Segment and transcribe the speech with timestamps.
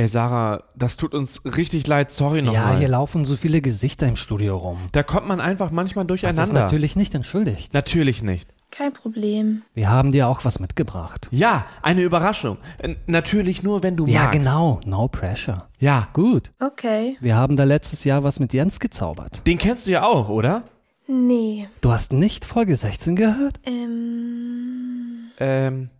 [0.00, 2.10] Ey, Sarah, das tut uns richtig leid.
[2.10, 2.78] Sorry Ja, nochmal.
[2.78, 4.78] hier laufen so viele Gesichter im Studio rum.
[4.92, 6.54] da kommt man einfach manchmal Das ist durcheinander.
[6.62, 7.74] natürlich nicht entschuldigt.
[7.74, 8.48] Natürlich nicht.
[8.70, 9.60] Kein Problem.
[9.74, 11.28] Wir haben dir auch was mitgebracht.
[11.32, 12.56] Ja, eine Überraschung.
[13.08, 14.38] Natürlich nur, wenn du Ja, magst.
[14.38, 14.80] genau.
[14.86, 15.68] No pressure.
[15.78, 16.50] Ja, Gut.
[16.60, 17.18] Okay.
[17.20, 19.46] Wir haben da letztes Jahr was mit Jens gezaubert.
[19.46, 20.62] den kennst du ja auch, oder?
[21.08, 21.68] Nee.
[21.82, 23.60] Du hast nicht Folge 16 gehört?
[23.66, 25.30] Ähm.
[25.38, 25.90] Ähm,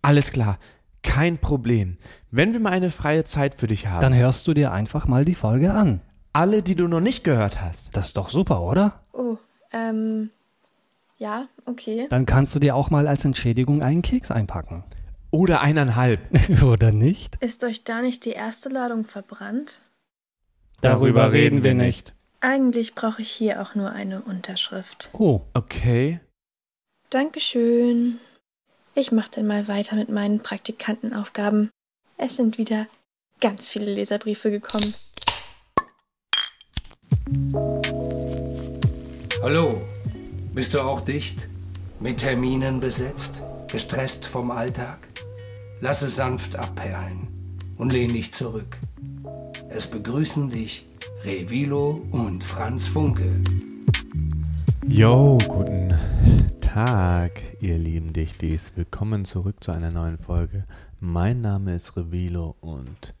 [0.00, 0.58] alles klar.
[1.02, 1.98] Kein Problem.
[2.34, 4.00] Wenn wir mal eine freie Zeit für dich haben.
[4.00, 6.00] Dann hörst du dir einfach mal die Folge an.
[6.32, 7.94] alle, die du noch nicht gehört hast.
[7.94, 9.00] Das ist doch super, oder?
[9.12, 9.36] Oh,
[9.70, 10.30] ähm.
[11.18, 12.06] Ja, okay.
[12.08, 14.82] Dann kannst du dir auch mal als Entschädigung einen Keks einpacken.
[15.30, 16.20] Oder eineinhalb.
[16.62, 17.36] oder nicht?
[17.40, 19.82] Ist euch da nicht die erste Ladung verbrannt?
[20.80, 22.14] Darüber reden wir nicht.
[22.40, 25.10] Eigentlich brauche ich hier auch nur eine Unterschrift.
[25.12, 26.18] Oh, Okay.
[27.10, 28.18] Dankeschön.
[28.94, 31.68] Ich mache dann mal weiter mit meinen Praktikantenaufgaben.
[32.24, 32.86] Es sind wieder
[33.40, 34.94] ganz viele Leserbriefe gekommen.
[39.42, 39.82] Hallo,
[40.54, 41.48] bist du auch dicht?
[41.98, 43.42] Mit Terminen besetzt?
[43.66, 45.08] Gestresst vom Alltag?
[45.80, 47.26] Lass es sanft abperlen
[47.76, 48.78] und lehn dich zurück.
[49.68, 50.86] Es begrüßen dich
[51.24, 53.42] Revilo und Franz Funke.
[54.86, 55.98] Yo, guten
[56.60, 58.74] Tag, ihr lieben Dichtis.
[58.76, 60.66] Willkommen zurück zu einer neuen Folge.
[61.04, 63.12] Mein Name ist Revilo und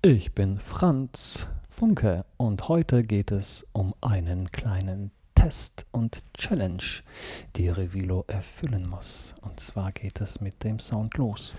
[0.00, 6.82] ich bin Franz Funke und heute geht es um einen kleinen Test und Challenge,
[7.56, 9.34] die Revilo erfüllen muss.
[9.42, 11.54] Und zwar geht es mit dem Sound los.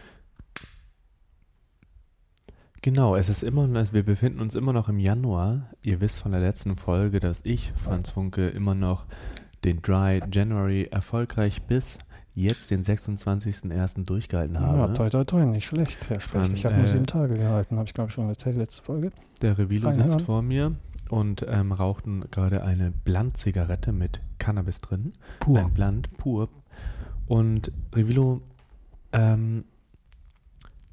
[2.81, 5.69] genau, es ist immer, wir befinden uns immer noch im Januar.
[5.83, 9.05] Ihr wisst von der letzten Folge, dass ich, Franz Funke, immer noch
[9.63, 11.99] den Dry January erfolgreich bis
[12.35, 14.05] jetzt den 26.01.
[14.05, 14.93] durchgehalten Ja, habe.
[14.93, 16.53] toi, toi, toi, nicht schlecht, Herr Specht.
[16.53, 19.11] Ich habe nur äh, sieben Tage gehalten, habe ich glaube ich schon erzählt, letzte Folge.
[19.41, 20.09] Der Revilo Reinhören.
[20.11, 20.73] sitzt vor mir
[21.09, 25.13] und ähm, raucht gerade eine Blunt-Zigarette mit Cannabis drin.
[25.39, 25.59] Pur.
[25.59, 26.49] Ein Blunt, pur.
[27.27, 28.41] Und Revilo,
[29.11, 29.65] ähm,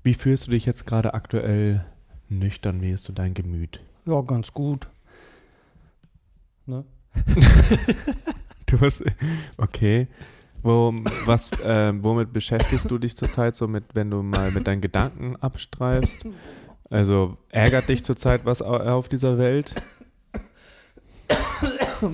[0.03, 1.85] wie fühlst du dich jetzt gerade aktuell
[2.29, 2.81] nüchtern?
[2.83, 3.81] Wie ist so dein Gemüt?
[4.07, 4.89] Ja, ganz gut.
[6.67, 6.85] Ne?
[8.67, 9.03] Du hast,
[9.57, 10.09] okay.
[10.69, 10.93] Wo,
[11.25, 15.35] was, ähm, womit beschäftigst du dich zurzeit so mit, wenn du mal mit deinen Gedanken
[15.37, 16.19] abstreifst?
[16.91, 19.75] Also ärgert dich zurzeit was au- auf dieser Welt?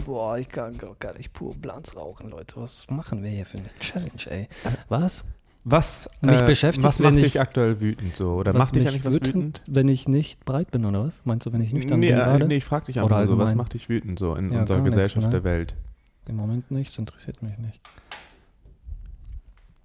[0.07, 2.55] Boah, ich kann gar nicht pur Blans rauchen, Leute.
[2.59, 4.49] Was machen wir hier für eine Challenge, ey?
[4.89, 5.25] Was?
[5.65, 8.35] Was, äh, Mich beschäftigt, was macht ich- dich aktuell wütend so?
[8.35, 9.63] Oder macht dich eigentlich was wütend?
[9.67, 11.21] Wenn ich nicht breit bin, oder was?
[11.25, 12.47] Meinst du, wenn ich nüchtern nee, bin äh, gerade?
[12.47, 14.85] nee, ich frag dich einfach so, was macht dich wütend so in Ja, unserer gar
[14.85, 15.33] nichts, Gesellschaft ne?
[15.33, 15.75] der Welt?
[16.29, 17.81] Im Moment nichts, interessiert mich nicht.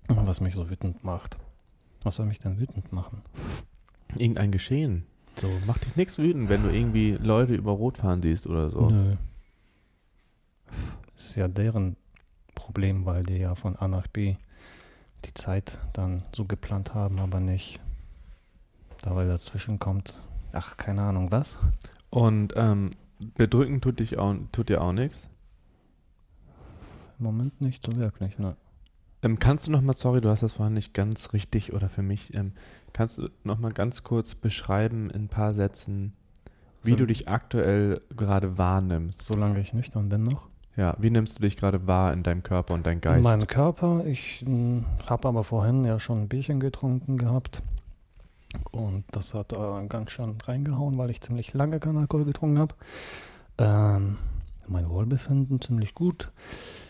[0.09, 1.37] Was mich so wütend macht.
[2.03, 3.21] Was soll mich denn wütend machen?
[4.15, 5.05] Irgendein Geschehen.
[5.35, 8.89] So, macht dich nichts wütend, wenn du irgendwie Leute über Rot fahren siehst oder so.
[8.89, 9.15] Nö.
[11.15, 11.95] Ist ja deren
[12.55, 14.35] Problem, weil die ja von A nach B
[15.25, 17.79] die Zeit dann so geplant haben, aber nicht
[19.01, 20.13] da, weil dazwischen kommt.
[20.51, 21.59] Ach, keine Ahnung, was?
[22.09, 22.91] Und ähm,
[23.35, 25.29] bedrücken tut, dich auch, tut dir auch nichts.
[27.19, 28.55] Im Moment nicht so wirklich, ne?
[29.21, 32.01] Ähm, kannst du noch mal, sorry, du hast das vorhin nicht ganz richtig oder für
[32.01, 32.53] mich, ähm,
[32.93, 36.13] kannst du noch mal ganz kurz beschreiben in ein paar Sätzen,
[36.83, 39.23] wie So- du dich aktuell gerade wahrnimmst?
[39.23, 40.47] Solange ich nüchtern bin noch.
[40.77, 43.23] Ja, wie nimmst du dich gerade wahr in deinem Körper und deinem In Geist?
[43.23, 44.05] meinem Körper.
[44.05, 44.45] Ich
[45.07, 47.61] habe aber vorhin ja schon ein Bierchen getrunken gehabt.
[48.71, 52.75] Und das hat äh, ganz schön reingehauen, weil ich ziemlich lange keinen Alkohol getrunken habe.
[53.57, 54.17] Ähm,
[54.69, 56.31] mein Wohlbefinden ziemlich gut.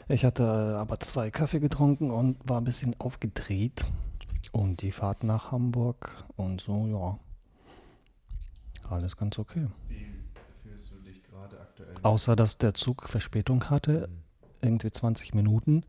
[0.07, 3.85] Ich hatte aber zwei Kaffee getrunken und war ein bisschen aufgedreht.
[4.51, 7.19] Und die Fahrt nach Hamburg und so, ja.
[8.89, 9.67] Alles ganz okay.
[9.87, 10.07] Wie
[10.63, 11.93] fühlst du dich gerade aktuell?
[12.01, 14.09] Außer, dass der Zug Verspätung hatte,
[14.61, 15.83] irgendwie 20 Minuten.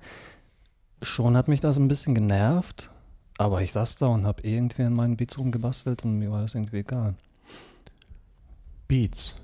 [1.00, 2.90] Schon hat mich das ein bisschen genervt,
[3.38, 6.54] aber ich saß da und habe irgendwie an meinen Beats rumgebastelt und mir war das
[6.54, 7.14] irgendwie egal.
[8.86, 9.39] Beats.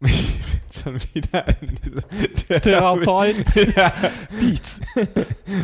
[0.00, 3.36] Ich bin schon wieder in dieser Therapeut.
[3.76, 3.92] ja,
[4.40, 4.80] Beats.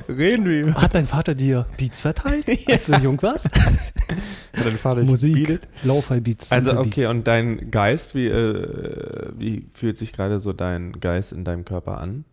[0.08, 0.74] reden wir.
[0.74, 3.46] Hat dein Vater dir Beats verteilt, als du jung warst?
[3.46, 5.68] Hat dein Vater Musik, beatet?
[5.84, 6.50] Lo-Fi Beats.
[6.50, 7.10] Also okay, Beats.
[7.10, 11.98] und dein Geist, wie, äh, wie fühlt sich gerade so dein Geist in deinem Körper
[11.98, 12.24] an?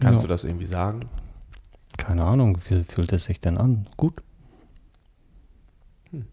[0.00, 0.28] Kannst Ja.
[0.28, 1.06] du das irgendwie sagen?
[1.96, 3.86] Keine Ahnung, wie fühlt es sich denn an?
[3.96, 4.14] Gut.
[6.10, 6.24] Hm.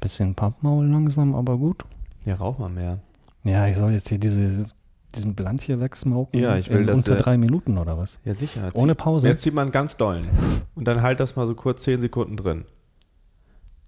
[0.00, 1.84] Bisschen Pappmaul langsam, aber gut.
[2.24, 3.00] Ja, rauch mal mehr.
[3.46, 4.66] Ja, ich soll jetzt hier diese,
[5.14, 6.38] diesen Blunt hier wegsmoken.
[6.40, 8.18] Ja, ich will, in dass unter der- drei Minuten oder was?
[8.24, 8.68] Ja, sicher.
[8.74, 9.28] Ohne Pause.
[9.28, 10.26] Jetzt zieht man ganz dollen.
[10.74, 12.64] Und dann halt das mal so kurz 10 Sekunden drin.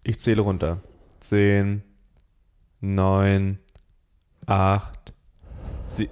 [0.04, 0.78] Ich zähle runter.
[1.20, 1.82] 10,
[2.80, 3.58] 9,
[4.46, 5.12] 8,
[5.86, 6.10] 7.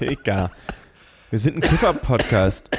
[0.00, 0.50] Egal.
[1.30, 2.70] Wir sind ein Kiffer-Podcast.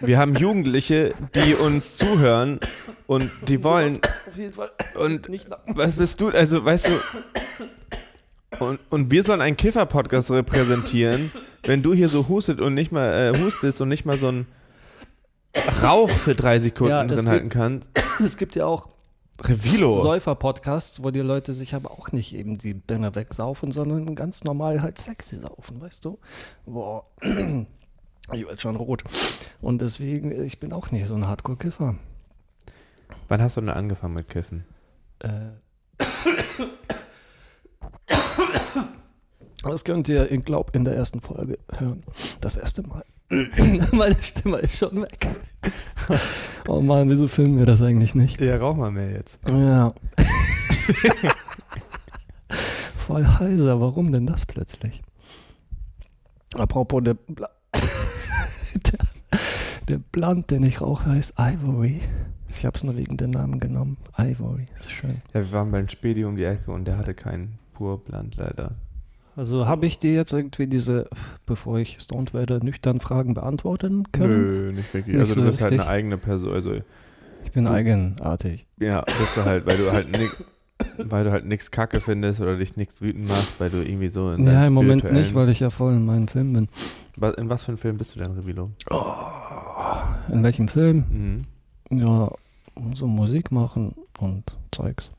[0.00, 2.60] Wir haben Jugendliche, die uns zuhören
[3.06, 3.98] und die wollen.
[4.28, 5.28] Auf jeden Fall Und
[5.66, 6.28] was bist du?
[6.28, 7.00] Also, weißt du.
[8.60, 11.32] Und, und wir sollen einen Kiffer-Podcast repräsentieren,
[11.64, 14.46] wenn du hier so hustet und nicht mal äh, hustest und nicht mal so einen
[15.82, 17.86] Rauch für drei Sekunden Ja, drin halten kannst.
[18.24, 18.90] Es gibt ja auch
[19.42, 20.00] Revilo.
[20.02, 24.82] Säufer-Podcasts, wo die Leute sich aber auch nicht eben die Birne wegsaufen, sondern ganz normal
[24.82, 26.18] halt sexy saufen, weißt du?
[26.66, 27.04] Boah.
[28.32, 29.04] Ich werde schon rot.
[29.60, 31.96] Und deswegen, ich bin auch nicht so ein Hardcore-Kiffer.
[33.28, 34.64] Wann hast du denn angefangen mit Kiffen?
[35.20, 35.28] Äh.
[39.62, 42.02] Das könnt ihr, ich glaube, in der ersten Folge hören.
[42.40, 43.04] Das erste Mal.
[43.92, 45.28] Meine Stimme ist schon weg.
[46.66, 48.40] Oh Mann, wieso filmen wir das eigentlich nicht?
[48.40, 49.38] Ja, rauch mal mehr jetzt.
[49.50, 49.92] Ja.
[53.06, 55.02] Voll heiser, warum denn das plötzlich?
[56.54, 57.50] Apropos der, Bla
[58.74, 58.98] der,
[59.88, 62.00] der Blunt, den ich rauche, heißt Ivory.
[62.64, 63.98] Ich habe es nur wegen den Namen genommen.
[64.16, 65.18] Ivory, ist schön.
[65.34, 68.70] Ja, wir waren beim Spedi um die Ecke und der hatte keinen Purbland leider.
[69.36, 71.06] Also habe ich dir jetzt irgendwie diese,
[71.44, 74.68] bevor ich stoned werde, nüchtern Fragen beantworten können?
[74.68, 75.12] Nö, nicht wirklich.
[75.12, 75.86] Nicht also du bist halt richtig.
[75.86, 76.54] eine eigene Person.
[76.54, 76.72] Also
[77.44, 78.64] Ich bin Du- eigenartig.
[78.80, 80.34] ja, bist du halt, weil du halt nix,
[80.96, 84.30] weil du halt nix Kacke findest oder dich nichts wütend machst, weil du irgendwie so
[84.32, 86.68] in Ja, im Moment nicht, weil ich ja voll in meinem Film bin.
[87.36, 88.70] In was für einem Film bist du denn, Revilo?
[90.32, 91.04] In welchem Film?
[91.10, 91.44] Mhm.
[92.00, 92.30] Ja,
[92.94, 95.10] so Musik machen und Zeugs.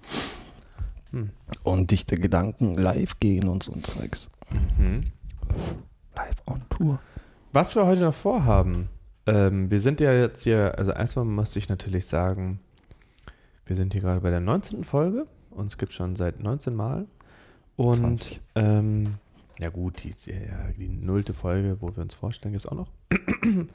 [1.12, 1.30] Hm.
[1.64, 4.30] Und dichte Gedanken live gehen und so ein Zeugs.
[4.78, 5.04] Mhm.
[6.16, 7.00] Live on Tour.
[7.54, 8.90] Was wir heute noch vorhaben,
[9.28, 12.60] ähm, wir sind ja jetzt hier, also erstmal muss ich natürlich sagen,
[13.66, 14.84] wir sind hier gerade bei der 19.
[14.84, 15.26] Folge.
[15.52, 17.08] Uns gibt schon seit 19 Mal.
[17.78, 18.42] Und 20.
[18.56, 19.16] ähm,
[19.60, 22.90] ja gut, die, ja, die nullte Folge, wo wir uns vorstellen, gibt es auch noch.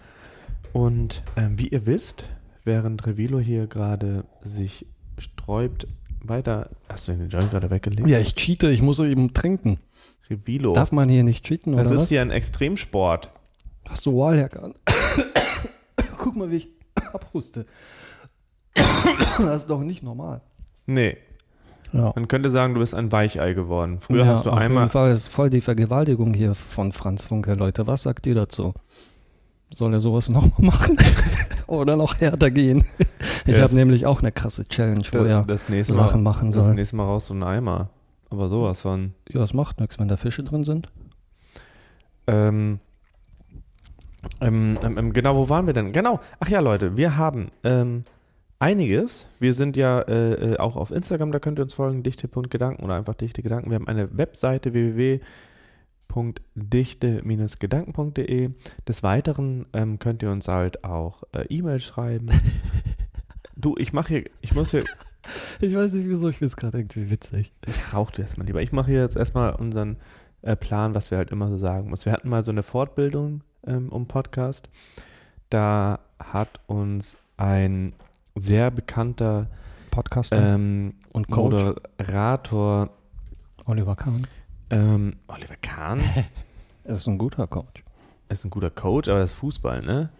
[0.72, 2.28] Und ähm, wie ihr wisst,
[2.64, 4.86] während Revilo hier gerade sich
[5.18, 5.86] sträubt,
[6.22, 6.70] weiter.
[6.88, 8.08] Hast du den Joint gerade weggelegt?
[8.08, 9.78] Ja, ich cheate, ich muss eben trinken.
[10.28, 10.74] Revilo.
[10.74, 12.08] Darf man hier nicht cheaten das oder ist was?
[12.08, 13.30] hier ein Extremsport.
[13.88, 14.74] Hast du Wallhack an?
[16.18, 16.68] Guck mal, wie ich
[17.12, 17.66] abhuste.
[18.74, 20.42] das ist doch nicht normal.
[20.86, 21.16] Nee,
[21.92, 22.12] Ja.
[22.14, 23.98] man könnte sagen, du bist ein Weichei geworden.
[24.00, 24.84] Früher ja, hast du auf einmal.
[24.84, 27.86] jeden Fall ist voll die Vergewaltigung hier von Franz Funke, Leute.
[27.86, 28.74] Was sagt ihr dazu?
[29.72, 30.96] Soll er sowas nochmal machen?
[31.66, 32.84] Oder noch härter gehen?
[33.46, 36.30] Ich Ja, habe das- nämlich auch eine krasse Challenge, wo er das nächste Sachen Mal,
[36.30, 36.74] machen Das soll.
[36.74, 37.88] nächste Mal raus so einen Eimer.
[38.28, 39.14] Aber sowas von.
[39.28, 40.88] Ja, es macht nichts, wenn da Fische drin sind.
[42.26, 42.78] Ähm,
[44.40, 45.92] ähm, ähm, ähm, genau, wo waren wir denn?
[45.92, 46.20] Genau.
[46.38, 48.04] Ach ja, Leute, wir haben ähm,
[48.58, 49.26] einiges.
[49.38, 52.94] Wir sind ja äh, äh, auch auf Instagram, da könnt ihr uns folgen, dichte.gedanken oder
[52.96, 53.70] einfach dichte Gedanken.
[53.70, 54.74] Wir haben eine Webseite
[56.14, 58.50] www.dichte-gedanken.de.
[58.86, 62.30] Des Weiteren ähm, könnt ihr uns halt auch äh, E-Mail schreiben.
[63.56, 64.84] du, ich mache hier, ich muss hier,
[65.60, 67.52] Ich weiß nicht wieso, ich finde es gerade irgendwie witzig.
[67.66, 68.62] ich rauch du erstmal lieber.
[68.62, 69.96] Ich mache hier jetzt erstmal unseren
[70.42, 72.06] äh, Plan, was wir halt immer so sagen müssen.
[72.06, 74.68] Wir hatten mal so eine Fortbildung ähm, um Podcast.
[75.50, 77.92] Da hat uns ein
[78.34, 79.48] sehr bekannter
[79.90, 82.90] Podcaster ähm, und Coach Moderator
[83.66, 84.26] Oliver Kahn.
[84.70, 86.00] Ähm, Oliver Kahn
[86.84, 87.84] Er ist ein guter Coach.
[88.28, 90.10] ist ein guter Coach, aber das ist Fußball, ne?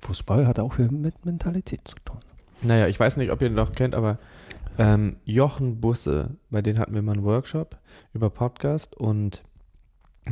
[0.00, 2.18] Fußball hat auch viel mit Mentalität zu tun.
[2.62, 4.18] Naja, ich weiß nicht, ob ihr ihn noch kennt, aber
[4.78, 7.78] ähm, Jochen Busse, bei denen hatten wir mal einen Workshop
[8.14, 9.42] über Podcast und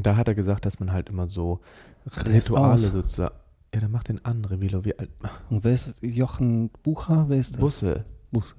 [0.00, 1.60] da hat er gesagt, dass man halt immer so
[2.26, 3.34] Rituale sozusagen.
[3.74, 4.84] Ja, dann macht den andere Vilo.
[4.84, 5.10] Wie alt?
[5.50, 7.26] Und wer ist Jochen Bucher?
[7.28, 7.60] Wer ist das?
[7.60, 8.04] Busse.
[8.30, 8.54] Busse.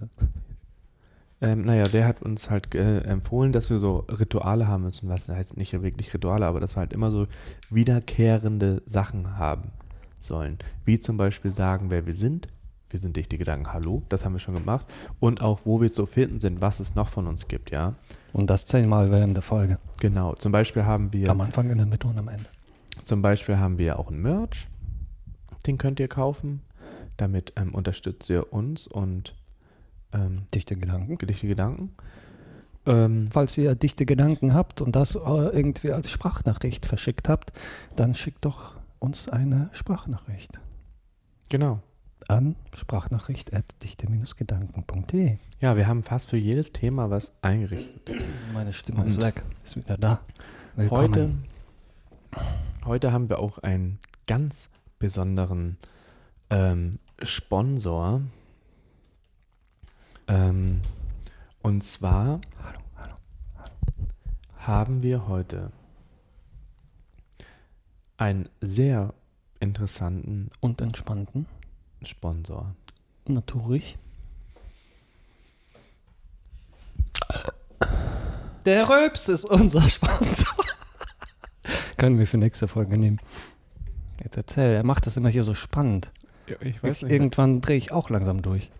[1.42, 5.10] Ähm, naja, der hat uns halt äh, empfohlen, dass wir so Rituale haben müssen.
[5.10, 7.28] Was heißt nicht wirklich Rituale, aber dass wir halt immer so
[7.70, 9.72] wiederkehrende Sachen haben
[10.20, 10.58] sollen.
[10.86, 12.48] Wie zum Beispiel sagen, wer wir sind.
[12.90, 14.86] Wir sind dichte Gedanken, hallo, das haben wir schon gemacht.
[15.20, 17.96] Und auch, wo wir zu finden sind, was es noch von uns gibt, ja.
[18.32, 19.80] Und das zehnmal während der Folge.
[20.00, 20.36] Genau.
[20.36, 22.46] Zum Beispiel haben wir, Am Anfang, in der Mitte und am Ende.
[23.04, 24.68] zum Beispiel haben wir auch einen Merch.
[25.68, 26.62] Den könnt ihr kaufen.
[27.18, 29.36] Damit ähm, unterstützt ihr uns und
[30.16, 31.18] ähm, Dichte Gedanken.
[31.18, 31.96] dichte Gedanken.
[32.86, 37.52] Ähm, Falls ihr dichte Gedanken habt und das äh, irgendwie als Sprachnachricht verschickt habt,
[37.96, 40.60] dann schickt doch uns eine Sprachnachricht
[41.50, 41.80] genau.
[42.28, 45.38] an sprachnachricht.dichte-gedanken.de.
[45.60, 48.22] Ja, wir haben fast für jedes Thema was eingerichtet.
[48.54, 50.20] Meine Stimme ist Und weg, ist wieder da.
[50.76, 51.46] Willkommen.
[52.34, 52.46] Heute,
[52.86, 54.70] heute haben wir auch einen ganz
[55.00, 55.78] besonderen
[56.50, 58.22] ähm, Sponsor.
[60.28, 60.82] Ähm,
[61.62, 63.16] und zwar Hallo, hallo.
[64.58, 65.72] haben wir heute
[68.18, 69.14] einen sehr
[69.60, 71.46] interessanten Und entspannten.
[72.04, 72.76] Sponsor.
[73.28, 73.98] Natürlich.
[78.66, 80.56] Der Röps ist unser Sponsor.
[81.98, 83.20] Können wir für nächste Folge nehmen.
[84.24, 86.12] Jetzt erzähl, er macht das immer hier so spannend.
[86.48, 88.72] Ja, ich Ich, irgendwann drehe ich auch langsam durch.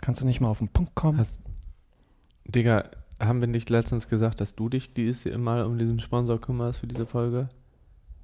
[0.00, 1.18] Kannst du nicht mal auf den Punkt kommen?
[1.18, 1.38] Hast-
[2.46, 2.84] Digga,
[3.18, 6.86] haben wir nicht letztens gesagt, dass du dich dieses Mal um diesen Sponsor kümmerst für
[6.86, 7.48] diese Folge?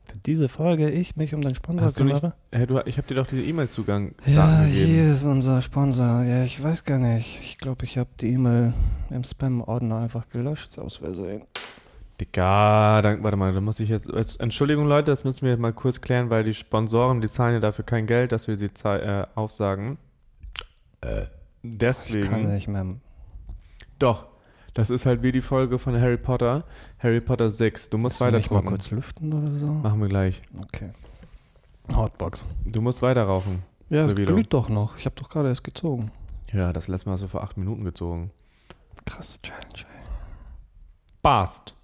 [0.05, 2.35] Für diese Folge ich mich um den Sponsor Hast du nicht- kümmere?
[2.53, 4.87] Hey, du, ich habe dir doch diese E-Mail-Zugang Ja, gegeben.
[4.87, 6.23] hier ist unser Sponsor.
[6.23, 7.41] Ja, ich weiß gar nicht.
[7.43, 8.73] Ich glaube, ich habe die E-Mail
[9.11, 11.43] im Spam-Ordner einfach gelöscht, aus Versehen.
[12.21, 14.09] Digga, dann, warte mal, da muss ich jetzt.
[14.09, 17.55] jetzt- Entschuldigung, Leute, das müssen wir jetzt mal kurz klären, weil die Sponsoren, die zahlen
[17.55, 19.99] ja dafür kein Geld, dass wir sie äh, aufsagen.
[21.03, 21.09] Ich
[21.73, 22.29] Deswegen.
[22.29, 22.87] kann nicht mehr.
[23.99, 24.27] Doch.
[24.75, 26.65] Das ist halt wie die Folge von Harry Potter.
[26.99, 27.89] Harry Potter 6.
[27.89, 29.67] Du musst weiter nicht mal kurz lüften oder so?
[29.67, 30.43] Machen wir gleich.
[30.65, 30.91] Okay.
[31.95, 32.45] Hotbox.
[32.67, 33.63] Du musst weiter rauchen.
[33.89, 34.99] Ja, es glüht doch noch.
[34.99, 36.11] Ich habe doch gerade erst gezogen.
[36.53, 38.31] Ja, das letzte Mal hast du vor acht Minuten gezogen.
[39.07, 39.65] Krass, Challenge.
[39.79, 40.07] ey.
[41.23, 41.75] Bast.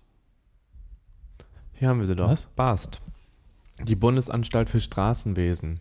[1.73, 2.29] Hier haben wir sie doch.
[2.29, 2.47] Was?
[2.57, 3.01] Bast.
[3.83, 5.81] Die Bundesanstalt für Straßenwesen.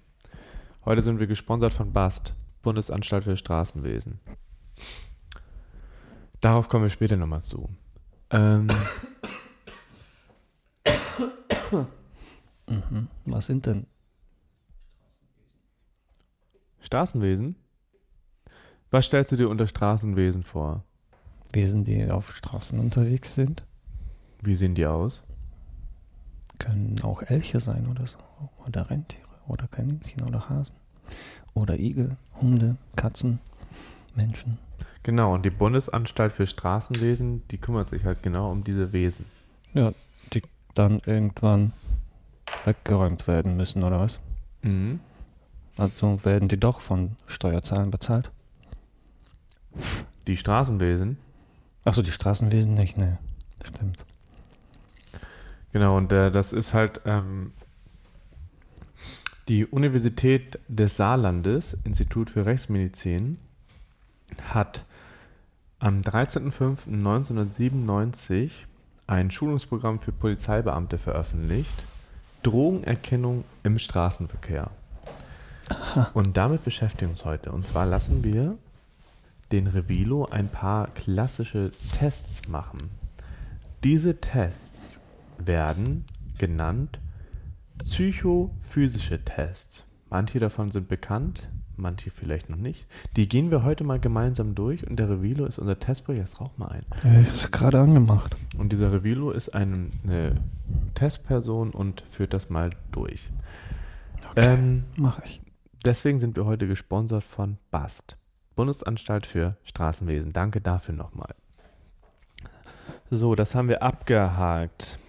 [0.86, 2.34] Heute sind wir gesponsert von Bast.
[2.62, 4.20] Bundesanstalt für Straßenwesen.
[6.40, 7.70] Darauf kommen wir später nochmal zu.
[8.32, 8.70] Ähm,
[12.68, 13.08] Mhm.
[13.26, 13.86] Was sind denn?
[16.82, 17.56] Straßenwesen?
[18.90, 20.84] Was stellst du dir unter Straßenwesen vor?
[21.54, 23.66] Wesen, die auf Straßen unterwegs sind?
[24.42, 25.22] Wie sehen die aus?
[26.60, 28.18] Können auch Elche sein oder so.
[28.68, 29.28] Oder Rentiere.
[29.48, 30.76] Oder Kaninchen oder Hasen.
[31.54, 33.40] Oder Igel, Hunde, Katzen,
[34.16, 34.58] Menschen.
[35.04, 39.26] Genau, und die Bundesanstalt für Straßenwesen, die kümmert sich halt genau um diese Wesen.
[39.74, 39.94] Ja,
[40.34, 40.42] die
[40.74, 41.74] dann irgendwann
[42.66, 44.20] weggeräumt werden müssen, oder was?
[44.62, 45.00] Mhm.
[45.78, 48.32] Also werden die doch von Steuerzahlern bezahlt.
[50.28, 51.18] Die Straßenwesen,
[51.84, 53.18] Achso, die Straßenwesen nicht, ne.
[53.64, 54.06] Stimmt.
[55.74, 57.54] Genau, und äh, das ist halt ähm,
[59.52, 63.38] die Universität des Saarlandes, Institut für Rechtsmedizin,
[64.46, 64.86] hat
[65.80, 68.52] am 13.05.1997
[69.08, 71.84] ein Schulungsprogramm für Polizeibeamte veröffentlicht.
[72.44, 74.72] Drogenerkennung im Straßenverkehr.
[76.14, 77.52] Und damit beschäftigen wir uns heute.
[77.52, 78.58] Und zwar lassen wir
[79.52, 82.90] den Revilo ein paar klassische Tests machen.
[83.84, 84.98] Diese Tests
[85.40, 86.06] werden
[86.38, 87.00] genannt
[87.84, 89.84] psychophysische Tests.
[90.10, 91.48] Manche davon sind bekannt,
[91.78, 92.86] manche vielleicht noch nicht.
[93.16, 96.28] Die gehen wir heute mal gemeinsam durch und der Revilo ist unser Testprojekt.
[96.28, 96.86] Jetzt rauch mal ein.
[97.04, 98.36] Ja, ist gerade angemacht.
[98.58, 100.36] Und dieser Revilo ist ein, eine
[100.96, 103.30] Testperson und führt das mal durch.
[104.36, 105.42] Ähm, Mach ich.
[105.86, 108.18] deswegen sind wir heute gesponsert von BAST,
[108.56, 110.34] Bundesanstalt für Straßenwesen.
[110.34, 111.34] Danke dafür nochmal.
[113.10, 115.00] So, das haben wir abgehakt.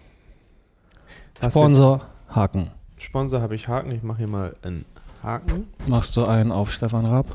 [1.41, 2.71] Was Sponsor, Haken.
[2.99, 3.93] Sponsor habe ich Haken.
[3.93, 4.85] Ich mache hier mal einen
[5.23, 5.69] Haken.
[5.87, 7.27] Machst du einen auf Stefan Raab?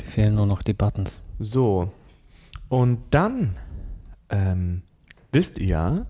[0.00, 1.22] Die fehlen nur noch die Buttons.
[1.38, 1.92] So.
[2.68, 3.56] Und dann
[4.28, 4.82] ähm,
[5.32, 6.06] wisst ihr,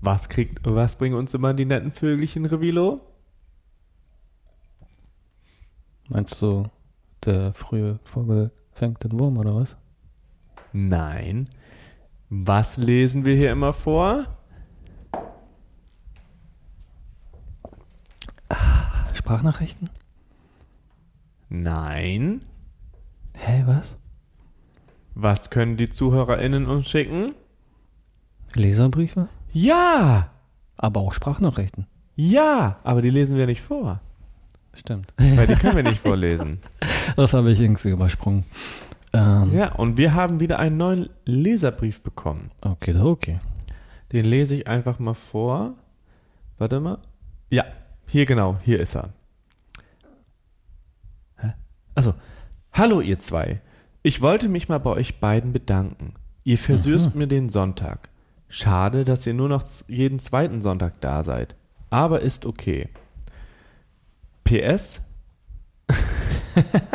[0.00, 3.00] was kriegt, was bringen uns immer die netten Vögelchen, Revilo?
[6.08, 6.64] Meinst du,
[7.24, 9.76] der frühe Vogel fängt den Wurm oder was?
[10.72, 11.48] Nein.
[12.28, 14.26] Was lesen wir hier immer vor?
[19.16, 19.90] Sprachnachrichten?
[21.48, 22.42] Nein.
[23.34, 23.96] Hä, was?
[25.14, 27.34] Was können die ZuhörerInnen uns schicken?
[28.54, 29.28] Leserbriefe?
[29.52, 30.30] Ja!
[30.76, 31.86] Aber auch Sprachnachrichten.
[32.16, 32.78] Ja!
[32.84, 34.00] Aber die lesen wir nicht vor.
[34.74, 35.12] Stimmt.
[35.18, 36.60] Weil die können wir nicht vorlesen.
[37.16, 38.44] Das habe ich irgendwie übersprungen.
[39.12, 42.50] Ähm, Ja, und wir haben wieder einen neuen Leserbrief bekommen.
[42.62, 43.40] Okay, okay.
[44.12, 45.74] Den lese ich einfach mal vor.
[46.58, 46.98] Warte mal.
[47.50, 47.64] Ja,
[48.06, 49.10] hier genau, hier ist er.
[51.38, 51.52] Hä?
[51.94, 52.14] Also,
[52.72, 53.60] hallo ihr zwei.
[54.02, 56.14] Ich wollte mich mal bei euch beiden bedanken.
[56.44, 58.08] Ihr versüßt mir den Sonntag.
[58.48, 61.56] Schade, dass ihr nur noch jeden zweiten Sonntag da seid.
[61.90, 62.88] Aber ist okay.
[64.44, 65.00] PS.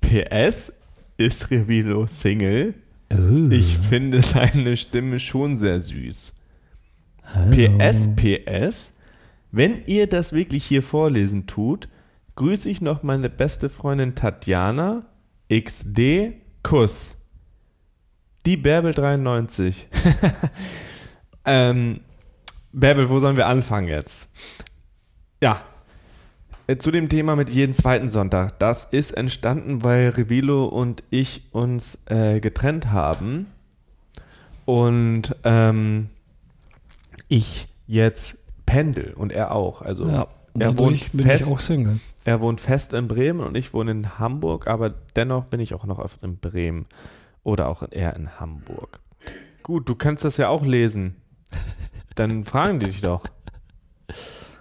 [0.00, 0.72] PS
[1.18, 2.74] ist Revilo Single.
[3.12, 6.34] Uh, Ich finde seine Stimme schon sehr süß.
[7.34, 7.78] Hallo.
[7.78, 8.92] PS, PS,
[9.50, 11.88] wenn ihr das wirklich hier vorlesen tut,
[12.36, 15.06] grüße ich noch meine beste Freundin Tatjana.
[15.52, 17.18] XD Kuss.
[18.46, 19.88] Die Bärbel 93.
[21.44, 22.00] ähm,
[22.72, 24.28] Bärbel, wo sollen wir anfangen jetzt?
[25.42, 25.60] Ja.
[26.66, 28.58] Äh, Zu dem Thema mit jeden zweiten Sonntag.
[28.58, 33.46] Das ist entstanden, weil Revilo und ich uns äh, getrennt haben.
[34.64, 36.08] Und ähm,
[37.32, 39.82] ich jetzt pendel und er auch.
[39.82, 40.26] Also Ja,
[40.58, 41.48] er wohnt fest
[42.24, 45.84] er wohnt fest in Bremen und ich wohne in Hamburg, aber dennoch bin ich auch
[45.86, 46.86] noch oft in Bremen
[47.42, 49.00] oder auch eher in Hamburg.
[49.62, 51.16] Gut, du kannst das ja auch lesen.
[52.14, 53.24] Dann fragen die dich doch.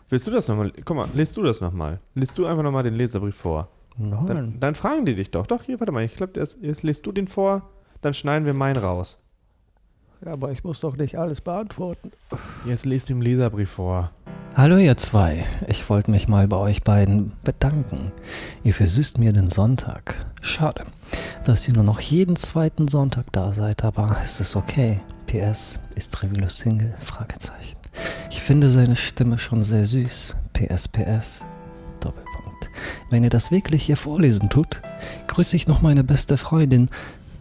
[0.09, 0.71] Willst du das nochmal?
[0.85, 1.99] Guck mal, lest du das nochmal.
[2.15, 3.69] Liest du einfach nochmal den Leserbrief vor.
[3.97, 4.57] Dann, Nein.
[4.59, 5.45] dann fragen die dich doch.
[5.47, 7.69] Doch, hier, warte mal, ich glaube, jetzt lest du den vor,
[8.01, 9.20] dann schneiden wir meinen raus.
[10.23, 12.11] Ja, aber ich muss doch nicht alles beantworten.
[12.65, 14.11] Jetzt lest den Leserbrief vor.
[14.55, 18.11] Hallo ihr zwei, ich wollte mich mal bei euch beiden bedanken.
[18.63, 20.27] Ihr versüßt mir den Sonntag.
[20.41, 20.83] Schade,
[21.45, 24.99] dass ihr nur noch jeden zweiten Sonntag da seid, aber es ist okay.
[25.25, 26.93] PS, ist Trevilo Single?
[26.99, 27.77] Fragezeichen.
[28.29, 30.35] Ich finde seine Stimme schon sehr süß.
[30.53, 31.45] PS, PS.
[31.99, 32.69] Doppelpunkt.
[33.09, 34.81] Wenn ihr das wirklich hier vorlesen tut,
[35.27, 36.89] grüße ich noch meine beste Freundin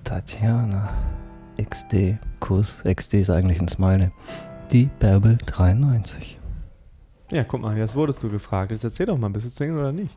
[0.05, 0.89] Tatjana.
[1.61, 2.83] XD, Kuss.
[2.85, 4.11] XD ist eigentlich ein Smiley.
[4.73, 6.39] Die Bärbel 93.
[7.31, 8.71] Ja, guck mal, jetzt wurdest du gefragt.
[8.71, 10.17] Jetzt erzähl doch mal, bist du Single oder nicht?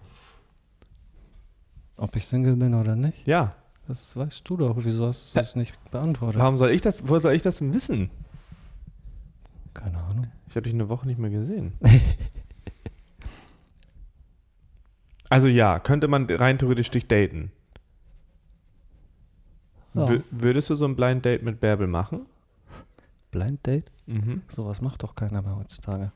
[1.97, 3.27] Ob ich Single bin oder nicht?
[3.27, 3.55] Ja.
[3.87, 4.77] Das weißt du doch.
[4.79, 6.39] Wieso hast du das nicht beantwortet?
[6.39, 8.09] Warum soll ich das, wo soll ich das denn wissen?
[9.73, 10.27] Keine Ahnung.
[10.47, 11.73] Ich habe dich eine Woche nicht mehr gesehen.
[15.29, 17.51] also ja, könnte man rein theoretisch dich daten.
[19.93, 20.05] Ja.
[20.05, 22.25] Wür- Würdest du so ein Blind Date mit Bärbel machen?
[23.31, 23.85] Blind Date?
[24.05, 24.41] Mhm.
[24.49, 26.11] Sowas macht doch keiner mehr heutzutage.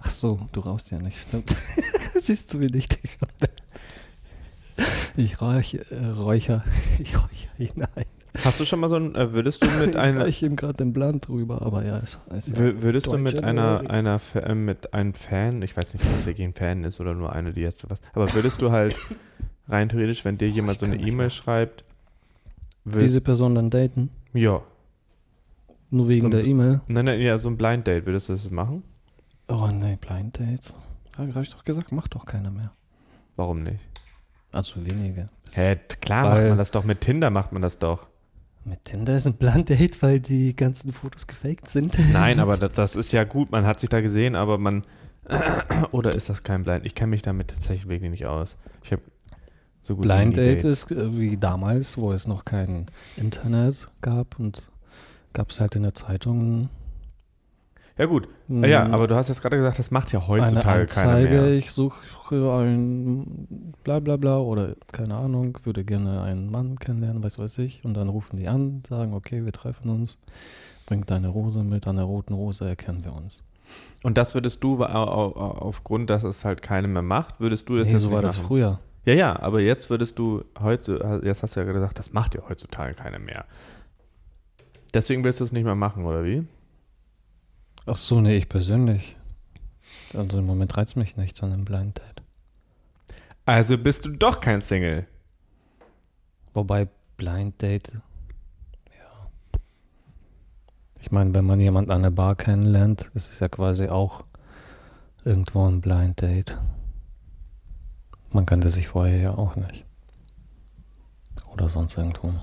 [0.00, 1.54] Ach so, du rauchst ja nicht, stimmt.
[2.20, 3.16] Siehst du, wie dicht ich.
[5.16, 6.64] Ich räuche, äh, räucher,
[6.98, 8.04] ich räucher hinein.
[8.44, 10.74] Hast du schon mal so ein, äh, würdest du mit ich einer, reiche ihm gerade
[10.74, 14.54] den Blunt drüber, aber ja, ist, ist ja wür- würdest du mit einer, einer, äh,
[14.54, 17.62] mit einem Fan, ich weiß nicht, was wirklich ein Fan ist oder nur eine, die
[17.62, 18.94] jetzt was, aber würdest du halt
[19.68, 21.30] rein theoretisch, wenn dir jemand ich so eine nicht E-Mail mehr.
[22.92, 24.62] Schreibt, diese Person dann daten, ja,
[25.90, 26.80] nur wegen So ein der E-Mail.
[26.88, 28.82] nein, nein, ja, so ein Blind Date, würdest du das machen?
[29.48, 30.74] Oh nee, Blind Dates.
[31.16, 32.72] Habe hab ich doch gesagt, macht doch keiner mehr.
[33.36, 33.80] Warum nicht?
[34.52, 35.28] Also wenige.
[35.52, 38.06] Hä, klar Weil- macht man das doch, mit Tinder macht man das doch.
[38.64, 41.96] Mit Tinder ist ein Blind Date, weil die ganzen Fotos gefaked sind.
[42.12, 44.84] Nein, aber das, das ist ja gut, man hat sich da gesehen, aber man.
[45.92, 46.84] Oder ist das kein Blind?
[46.86, 48.56] Ich kenne mich damit tatsächlich wirklich nicht aus.
[48.82, 49.02] Ich habe
[49.86, 50.82] so Blind Date Dates.
[50.84, 54.62] ist äh, wie damals, wo es noch kein Internet gab und
[55.32, 56.68] gab es halt in der Zeitung
[57.98, 58.28] Ja, gut.
[58.48, 61.28] mh, Ja, aber du hast jetzt gerade gesagt, das macht ja eine heutzutage keiner Anzeige,
[61.42, 61.52] mehr.
[61.54, 62.00] ich suche
[62.52, 67.84] einen bla bla bla oder keine Ahnung, würde gerne einen Mann kennenlernen, weiß weiß ich.
[67.84, 70.18] Und dann rufen die an, sagen, okay, wir treffen uns,
[70.86, 73.42] bring deine Rose mit, an der roten Rose erkennen wir uns.
[74.02, 77.68] Und das würdest du au- au- au- aufgrund, dass es halt keine mehr macht, würdest
[77.68, 78.46] du das Nee, jetzt so war das machen?
[78.46, 78.78] früher.
[79.06, 82.42] Ja, ja, aber jetzt würdest du heute, jetzt hast du ja gesagt, das macht ja
[82.48, 83.44] heutzutage keiner mehr.
[84.92, 86.44] Deswegen willst du es nicht mehr machen, oder wie?
[87.86, 89.16] Ach so, nee, ich persönlich.
[90.12, 92.22] Also im Moment reizt mich nicht einem Blind Date.
[93.44, 95.06] Also bist du doch kein Single.
[96.52, 99.30] Wobei Blind Date, ja.
[101.00, 104.24] Ich meine, wenn man jemanden an der Bar kennenlernt, ist es ja quasi auch
[105.24, 106.58] irgendwo ein Blind Date.
[108.36, 109.86] Man kannte sich vorher ja auch nicht.
[111.54, 112.34] Oder sonst irgendwo.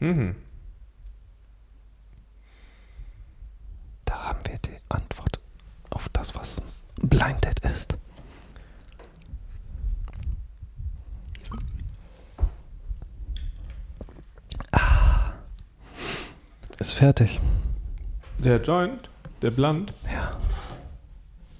[0.00, 0.34] Mhm.
[4.04, 5.38] Da haben wir die Antwort
[5.90, 6.56] auf das, was
[7.00, 7.96] Blind Date ist.
[14.72, 15.34] Ah.
[16.80, 17.40] Ist fertig.
[18.38, 19.08] Der Joint,
[19.40, 19.94] der Blunt.
[20.12, 20.36] Ja.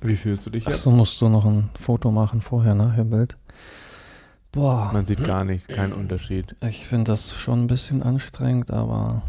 [0.01, 0.77] Wie fühlst du dich jetzt?
[0.77, 3.37] Achso, musst du noch ein Foto machen, vorher, nachher Bild.
[4.53, 6.57] Boah, Man sieht gar nichts, keinen Unterschied.
[6.67, 9.23] ich finde das schon ein bisschen anstrengend, aber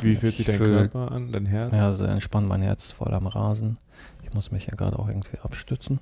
[0.00, 1.72] Wie fühlt sich Ich dein fühl- Körper an, dein Herz?
[1.72, 2.46] ja, sehr entspannt.
[2.48, 3.78] Mein Herz ist voll am Rasen.
[4.22, 5.98] Ich muss mich ja gerade auch irgendwie abstützen,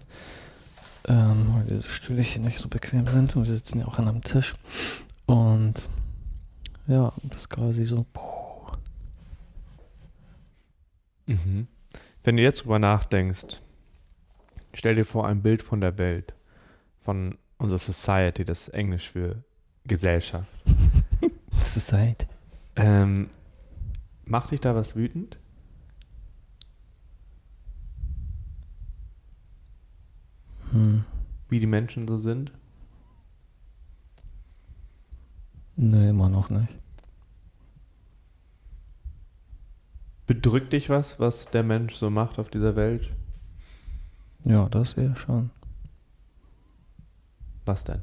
[1.08, 4.08] ähm, weil diese Stühle hier nicht so bequem sind und wir sitzen ja auch an
[4.08, 4.54] einem Tisch.
[5.26, 5.88] Und
[6.86, 8.04] ja, das ist quasi so.
[8.12, 8.20] Puh.
[11.26, 11.68] Mhm.
[12.24, 13.60] Wenn du jetzt drüber nachdenkst,
[14.72, 16.34] stell dir vor ein Bild von der Welt,
[17.02, 19.44] von unserer Society, das ist Englisch für
[19.84, 20.48] Gesellschaft.
[21.60, 22.26] Zeit.
[22.76, 23.28] Ähm,
[24.24, 25.38] macht dich da was wütend?
[30.70, 31.04] Hm.
[31.50, 32.52] Wie die Menschen so sind?
[35.76, 36.74] Nee, immer noch nicht.
[40.26, 43.10] Bedrückt dich was, was der Mensch so macht auf dieser Welt?
[44.44, 45.50] Ja, das eher schon.
[47.66, 48.00] Was denn?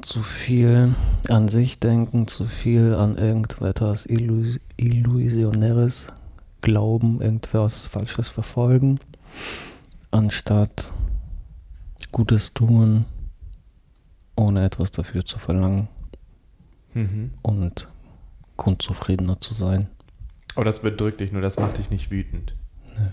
[0.00, 0.94] Zu viel
[1.28, 6.08] an sich denken, zu viel an irgendetwas Illus Illusionäres
[6.60, 8.98] glauben, irgendwas Falsches verfolgen,
[10.10, 10.92] anstatt
[12.10, 13.04] Gutes tun,
[14.36, 15.88] ohne etwas dafür zu verlangen
[16.94, 17.30] Mhm.
[17.42, 17.88] und
[18.56, 19.88] grundzufriedener zu sein.
[20.54, 22.54] Aber das bedrückt dich nur, das macht dich nicht wütend.
[22.96, 23.12] Nee.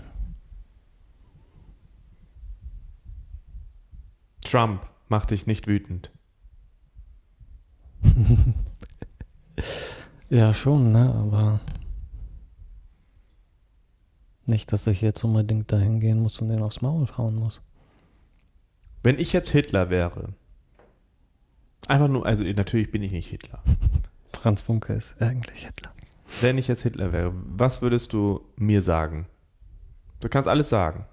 [4.42, 6.10] Trump macht dich nicht wütend.
[10.30, 11.12] Ja, schon, ne?
[11.12, 11.58] Aber
[14.46, 17.60] nicht, dass ich jetzt unbedingt dahin gehen muss und den aufs Maul hauen muss.
[19.02, 20.34] Wenn ich jetzt Hitler wäre,
[21.88, 23.62] einfach nur, also natürlich bin ich nicht Hitler.
[24.40, 25.92] Franz Funke ist eigentlich Hitler.
[26.40, 29.26] Wenn ich jetzt Hitler wäre, was würdest du mir sagen?
[30.20, 31.04] Du kannst alles sagen.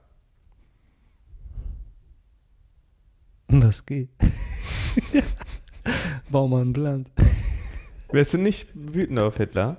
[3.49, 4.09] Das geht.
[6.29, 7.11] Bau mal ein Land.
[8.11, 9.77] Wärst du nicht wütend auf Hitler?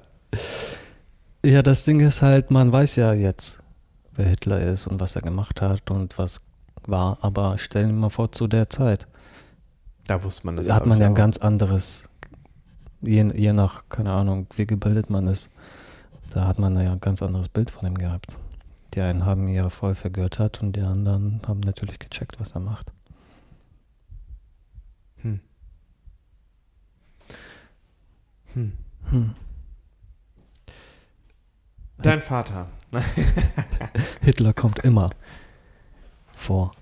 [1.44, 3.60] Ja, das Ding ist halt, man weiß ja jetzt,
[4.12, 6.40] wer Hitler ist und was er gemacht hat und was
[6.86, 7.18] war.
[7.22, 9.06] Aber stell dir mal vor, zu der Zeit
[10.06, 10.66] Da wusste man das.
[10.66, 12.07] da hat man ja ein ganz anderes,
[13.00, 15.50] je, je nach, keine Ahnung, wie gebildet man ist,
[16.30, 18.38] da hat man ja ein ganz anderes Bild von ihm gehabt.
[18.94, 22.60] Die einen haben ihn ja voll vergöttert und die anderen haben natürlich gecheckt, was er
[22.60, 22.92] macht.
[25.22, 25.40] Hm.
[28.54, 28.72] Hm.
[29.10, 29.34] Hm.
[31.98, 32.68] Dein Vater.
[34.20, 35.10] Hitler kommt immer
[36.36, 36.72] vor,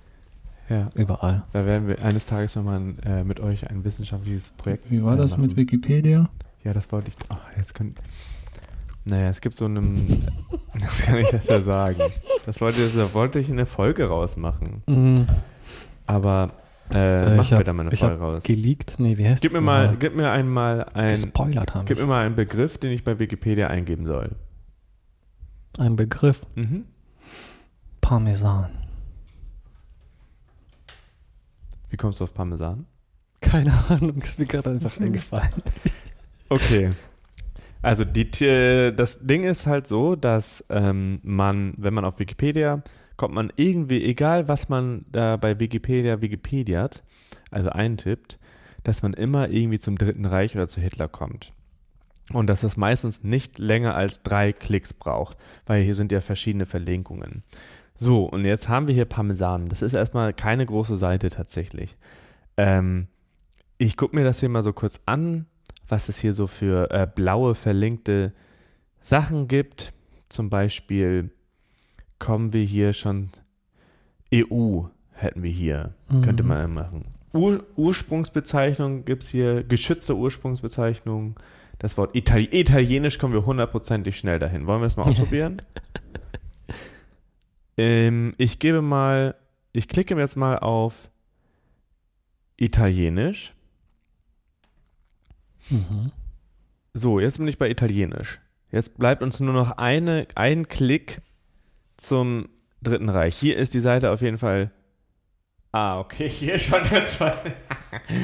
[0.69, 1.45] Ja, überall.
[1.53, 4.91] da werden wir eines Tages nochmal äh, mit euch ein wissenschaftliches Projekt.
[4.91, 5.43] Wie war äh, das machen.
[5.43, 6.29] mit Wikipedia?
[6.65, 7.15] Ja, das wollte ich.
[7.29, 7.99] Ach, jetzt könnt.
[9.05, 10.27] Naja, es gibt so einen.
[10.79, 12.01] Das kann ich das ja sagen.
[12.45, 14.83] Das wollte, da wollte ich eine Folge rausmachen.
[14.87, 15.27] Mhm.
[16.07, 16.51] Aber
[16.93, 18.43] äh, Äh, machen ich wir hab- da mal eine ich Folge hab raus.
[18.43, 18.99] Geleakt?
[18.99, 21.87] Nee, wie heißt Gib das mir mal, gib mir einmal ein, Gespoilert haben.
[21.87, 24.33] gib mir mal einen Begriff, den ich bei Wikipedia eingeben soll.
[25.79, 26.43] Ein Begriff.
[26.57, 26.85] Mhm.
[28.01, 28.69] Parmesan.
[31.97, 32.85] Wie kommst du auf Parmesan?
[33.41, 35.63] Keine Ahnung, ist mir gerade einfach eingefallen.
[36.51, 36.91] Okay.
[37.81, 42.83] Also die, T- das Ding ist halt so, dass ähm, man, wenn man auf Wikipedia
[43.17, 47.03] kommt man irgendwie, egal was man da bei Wikipedia Wikipediat,
[47.51, 48.39] also eintippt,
[48.85, 51.55] dass man immer irgendwie zum Dritten Reich oder zu Hitler kommt.
[52.31, 56.67] Und dass das meistens nicht länger als drei Klicks braucht, weil hier sind ja verschiedene
[56.67, 57.43] Verlinkungen.
[57.99, 59.69] So, und jetzt haben wir hier Parmesan.
[59.69, 61.97] Das ist erstmal keine große Seite tatsächlich.
[62.57, 63.07] Ähm,
[63.79, 65.47] ich gucke mir das hier mal so kurz an,
[65.89, 68.33] was es hier so für äh, blaue verlinkte
[69.03, 69.93] Sachen gibt.
[70.29, 71.31] Zum Beispiel
[72.19, 73.31] kommen wir hier schon
[74.35, 74.83] EU
[75.13, 75.95] hätten wir hier.
[76.23, 76.49] Könnte Mhm.
[76.49, 77.05] man machen.
[77.33, 81.37] Ur Ursprungsbezeichnung gibt es hier, geschützte Ursprungsbezeichnung.
[81.79, 84.67] Das Wort Itali Italienisch kommen wir hundertprozentig schnell dahin.
[84.67, 85.63] Wollen wir das mal ausprobieren?
[87.77, 89.35] Ähm, ich gebe mal,
[89.73, 91.11] ich klicke jetzt mal auf
[92.57, 93.53] Italienisch.
[95.69, 96.13] Mhm.
[96.95, 98.41] So, jetzt bin ich bei Italienisch.
[98.73, 101.21] Jetzt bleibt uns nur noch eine, ein Klick
[101.97, 102.49] zum
[102.83, 103.37] Dritten Reich.
[103.37, 104.71] Hier ist die Seite auf jeden Fall.
[105.73, 107.55] Ah, okay, hier ist schon der zweite.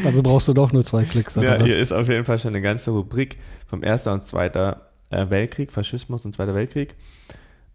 [0.04, 1.34] Also brauchst du doch nur zwei Klicks.
[1.36, 5.30] Ja, hier ist auf jeden Fall schon eine ganze Rubrik vom Erster und Zweiter äh,
[5.30, 6.94] Weltkrieg, Faschismus und Zweiter Weltkrieg.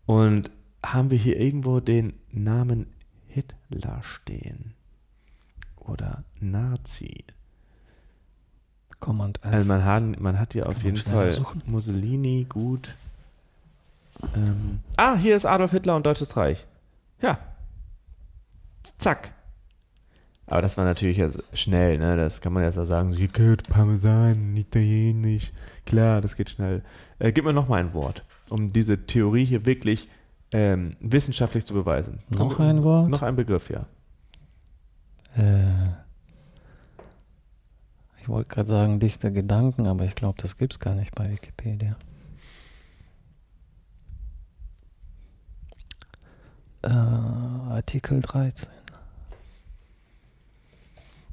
[0.05, 0.51] Und
[0.93, 2.87] haben wir hier irgendwo den Namen
[3.27, 4.73] Hitler stehen?
[5.77, 7.25] Oder Nazi?
[8.99, 9.53] Command F.
[9.53, 11.61] Also man hat, man hat hier auf jeden Fall suchen?
[11.65, 12.95] Mussolini, gut.
[14.35, 16.65] Ähm, ah, hier ist Adolf Hitler und Deutsches Reich.
[17.21, 17.39] Ja.
[18.97, 19.33] Zack.
[20.47, 22.15] Aber das war natürlich jetzt schnell, ne?
[22.15, 23.11] Das kann man jetzt auch sagen.
[23.11, 25.51] So, gut, Parmesan, Italienisch.
[25.85, 26.83] Klar, das geht schnell.
[27.19, 30.07] Äh, gib mir noch mal ein Wort, um diese Theorie hier wirklich
[30.51, 32.19] ähm, wissenschaftlich zu beweisen.
[32.29, 33.09] Noch ein Wort?
[33.09, 33.85] Noch ein Begriff, ja.
[35.35, 35.89] Äh,
[38.21, 41.95] ich wollte gerade sagen, dichte Gedanken, aber ich glaube, das gibt's gar nicht bei Wikipedia.
[46.81, 48.69] Äh, Artikel 13.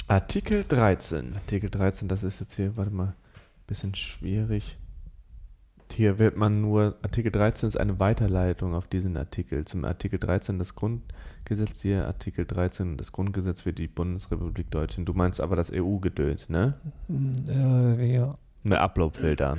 [0.07, 1.35] Artikel 13.
[1.35, 3.15] Artikel 13, das ist jetzt hier, warte mal,
[3.67, 4.77] bisschen schwierig.
[5.93, 9.65] Hier wird man nur, Artikel 13 ist eine Weiterleitung auf diesen Artikel.
[9.65, 15.09] Zum Artikel 13 des Grundgesetzes hier, Artikel 13 des Grundgesetzes für die Bundesrepublik Deutschland.
[15.09, 16.75] Du meinst aber das EU-Gedöns, ne?
[17.49, 18.37] Äh, ja.
[18.65, 19.59] Eine Upload-Filter.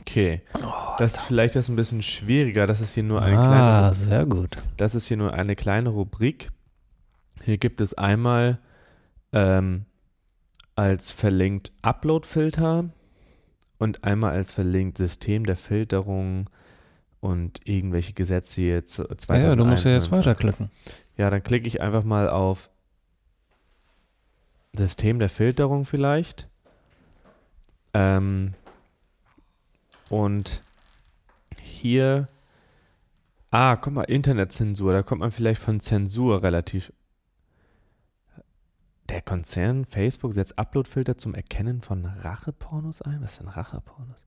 [0.00, 0.42] Okay.
[0.98, 2.66] das ist vielleicht das ein bisschen schwieriger.
[2.66, 4.58] Das ist hier nur eine ah, kleine sehr gut.
[4.76, 6.50] Das ist hier nur eine kleine Rubrik.
[7.42, 8.58] Hier gibt es einmal
[9.32, 9.86] ähm,
[10.74, 12.90] als verlinkt Upload-Filter
[13.84, 16.48] und einmal als verlinkt System der Filterung
[17.20, 18.94] und irgendwelche Gesetze jetzt.
[18.94, 19.44] 2021.
[19.50, 20.70] Ja, du musst ja jetzt weiterklicken.
[21.18, 22.70] Ja, dann klicke ich einfach mal auf
[24.74, 26.48] System der Filterung vielleicht.
[27.92, 28.54] Ähm,
[30.08, 30.62] und
[31.60, 32.28] hier,
[33.50, 36.90] ah, guck mal, Internetzensur, da kommt man vielleicht von Zensur relativ.
[39.08, 43.20] Der Konzern Facebook setzt Uploadfilter zum Erkennen von Rachepornos ein.
[43.22, 44.24] Was sind Rachepornos?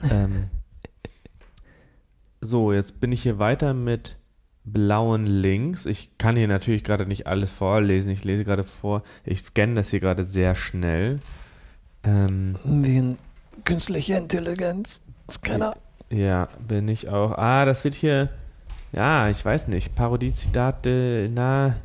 [0.10, 0.48] ähm,
[2.40, 4.16] so, jetzt bin ich hier weiter mit
[4.64, 5.86] blauen Links.
[5.86, 8.10] Ich kann hier natürlich gerade nicht alles vorlesen.
[8.10, 9.02] Ich lese gerade vor.
[9.24, 11.20] Ich scanne das hier gerade sehr schnell.
[12.04, 13.18] Ähm, Wie ein
[13.64, 15.02] künstliche Intelligenz.
[15.30, 15.76] Scanner.
[16.10, 17.32] Ja, bin ich auch.
[17.32, 18.30] Ah, das wird hier.
[18.92, 19.94] Ja, ich weiß nicht.
[19.94, 21.76] Parodiezitate, na.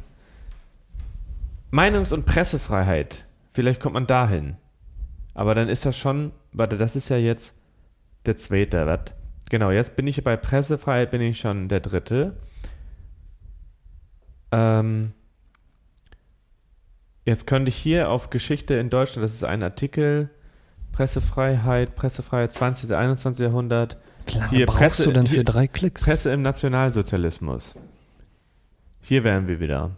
[1.74, 3.26] Meinungs- und Pressefreiheit.
[3.54, 4.58] Vielleicht kommt man dahin.
[5.34, 6.32] Aber dann ist das schon.
[6.52, 7.56] Warte, das ist ja jetzt
[8.28, 9.00] der zweite, was?
[9.50, 12.36] Genau, jetzt bin ich bei Pressefreiheit, bin ich schon der dritte.
[14.52, 15.14] Ähm,
[17.26, 20.30] jetzt könnte ich hier auf Geschichte in Deutschland, das ist ein Artikel,
[20.92, 22.94] Pressefreiheit, Pressefreiheit 20.
[22.96, 23.44] 21.
[23.44, 23.98] Jahrhundert.
[24.28, 26.04] Wie lange Hier, brauchst Presse- du denn für hier- drei Klicks?
[26.04, 27.74] Presse im Nationalsozialismus.
[29.02, 29.92] Hier wären wir wieder.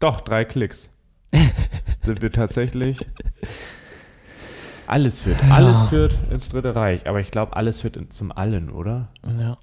[0.00, 0.90] Doch, drei Klicks.
[2.04, 2.98] Sind wir tatsächlich.
[4.86, 5.40] Alles führt.
[5.48, 5.54] Ja.
[5.54, 7.06] Alles führt ins Dritte Reich.
[7.06, 9.08] Aber ich glaube, alles führt in, zum Allen, oder?
[9.38, 9.56] Ja.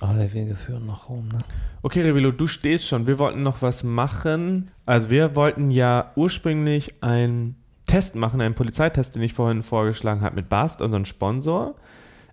[0.00, 1.38] Alle Wege führen nach Rom, ne?
[1.82, 3.06] Okay, Revilo, du stehst schon.
[3.06, 4.70] Wir wollten noch was machen.
[4.86, 10.36] Also wir wollten ja ursprünglich einen Test machen, einen Polizeitest, den ich vorhin vorgeschlagen habe
[10.36, 11.74] mit Bast, unserem Sponsor.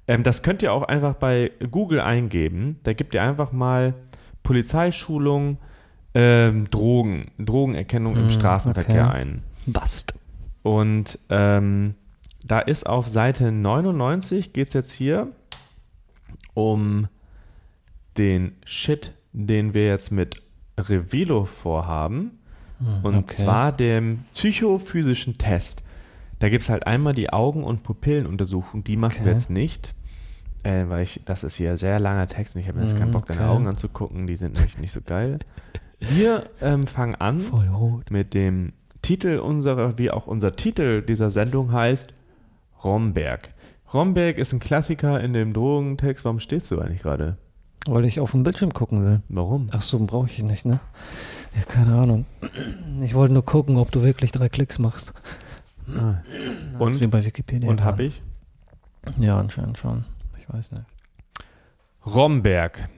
[0.07, 2.79] Ähm, das könnt ihr auch einfach bei Google eingeben.
[2.83, 3.95] Da gebt ihr einfach mal
[4.43, 5.57] Polizeischulung,
[6.19, 9.17] ähm, Drogen, Drogenerkennung im Hm, Straßenverkehr okay.
[9.17, 9.43] ein.
[9.67, 10.15] Bast.
[10.63, 11.93] Und ähm,
[12.43, 15.27] da ist auf Seite 99 geht es jetzt hier
[16.53, 17.07] um
[18.17, 20.41] den Shit, den wir jetzt mit
[20.77, 22.39] Revilo vorhaben.
[23.03, 23.35] Und Hm, okay.
[23.43, 25.83] zwar dem psychophysischen Test.
[26.39, 28.83] Da gibt es halt einmal die Augen- und Pupillenuntersuchung.
[28.83, 29.39] Die machen wir Okay.
[29.39, 29.93] jetzt nicht.
[30.63, 33.11] Äh, weil ich, das ist hier sehr langer Text und ich habe jetzt Mhm, keinen
[33.11, 33.49] Bock, deine okay.
[33.49, 34.27] Augen anzugucken.
[34.27, 35.39] Die sind nämlich nicht so geil.
[35.99, 37.43] Wir ähm, fangen an
[38.09, 42.13] mit dem Titel unserer, wie auch unser Titel dieser Sendung heißt,
[42.83, 43.49] Romberg.
[43.93, 46.25] Romberg ist ein Klassiker in dem Drogentext.
[46.25, 47.37] Warum stehst du eigentlich gerade?
[47.87, 49.21] Weil ich auf dem Bildschirm gucken will.
[49.29, 49.69] Warum?
[49.71, 50.79] Ach so, brauche ich nicht, ne?
[51.55, 52.25] Ja, keine Ahnung.
[53.01, 55.13] Ich wollte nur gucken, ob du wirklich drei Klicks machst.
[55.97, 56.15] Ah.
[56.85, 57.69] Ist wie Und, bei Wikipedia.
[57.69, 58.21] und habe ich?
[59.19, 60.03] Ja, anscheinend schon.
[60.37, 60.83] Ich weiß nicht.
[62.05, 62.89] Romberg.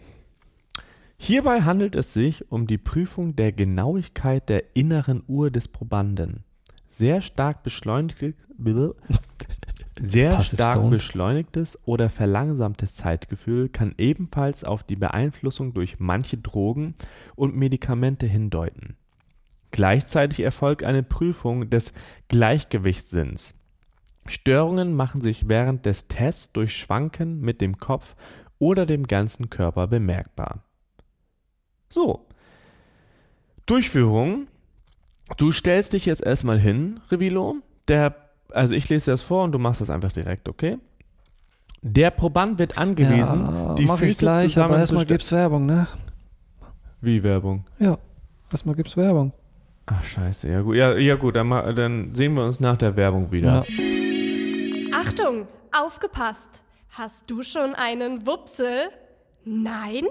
[1.21, 6.45] Hierbei handelt es sich um die Prüfung der Genauigkeit der inneren Uhr des Probanden.
[6.87, 8.35] Sehr stark beschleunigt,
[9.99, 16.95] sehr stark beschleunigtes oder verlangsamtes Zeitgefühl kann ebenfalls auf die Beeinflussung durch manche Drogen
[17.35, 18.95] und Medikamente hindeuten.
[19.71, 21.93] Gleichzeitig erfolgt eine Prüfung des
[22.29, 23.55] Gleichgewichtssinns.
[24.25, 28.15] Störungen machen sich während des Tests durch Schwanken mit dem Kopf
[28.57, 30.63] oder dem ganzen Körper bemerkbar.
[31.89, 32.25] So.
[33.65, 34.47] Durchführung.
[35.37, 37.57] Du stellst dich jetzt erstmal hin, Revilo.
[37.87, 38.15] Der,
[38.51, 40.77] also ich lese das vor und du machst das einfach direkt, okay?
[41.81, 45.87] Der Proband wird angewiesen, ja, die mach Füße ich gleich, aber erstmal gibt's Werbung, ne?
[46.99, 47.65] Wie Werbung?
[47.79, 47.97] Ja,
[48.51, 49.31] erstmal gibt's Werbung.
[49.85, 50.49] Ach, scheiße.
[50.49, 53.65] Ja, gut, ja, ja, gut dann, dann sehen wir uns nach der Werbung wieder.
[53.67, 54.99] Ja.
[54.99, 56.49] Achtung, aufgepasst.
[56.89, 58.89] Hast du schon einen Wupsel?
[59.45, 60.05] Nein?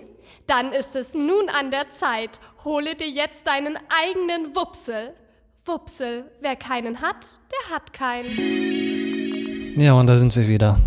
[0.46, 2.40] Dann ist es nun an der Zeit.
[2.64, 5.14] Hole dir jetzt deinen eigenen Wupsel.
[5.64, 9.78] Wupsel, wer keinen hat, der hat keinen.
[9.78, 10.78] Ja, und da sind wir wieder.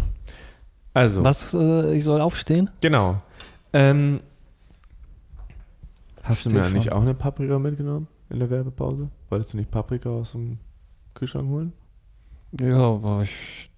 [0.94, 2.70] Also, Was, äh, ich soll aufstehen?
[2.82, 3.22] genau.
[3.74, 4.20] Ähm,
[6.24, 9.10] hast du mir eigentlich auch eine Paprika mitgenommen in der Werbepause?
[9.30, 10.58] Wolltest du nicht Paprika aus dem
[11.14, 11.72] Kühlschrank holen?
[12.60, 13.72] Ja, aber ich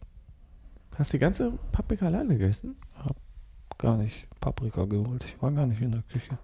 [0.97, 2.76] Hast du die ganze Paprika alleine gegessen?
[3.84, 5.26] Gar nicht Paprika geholt.
[5.26, 6.38] Ich war gar nicht in der Küche.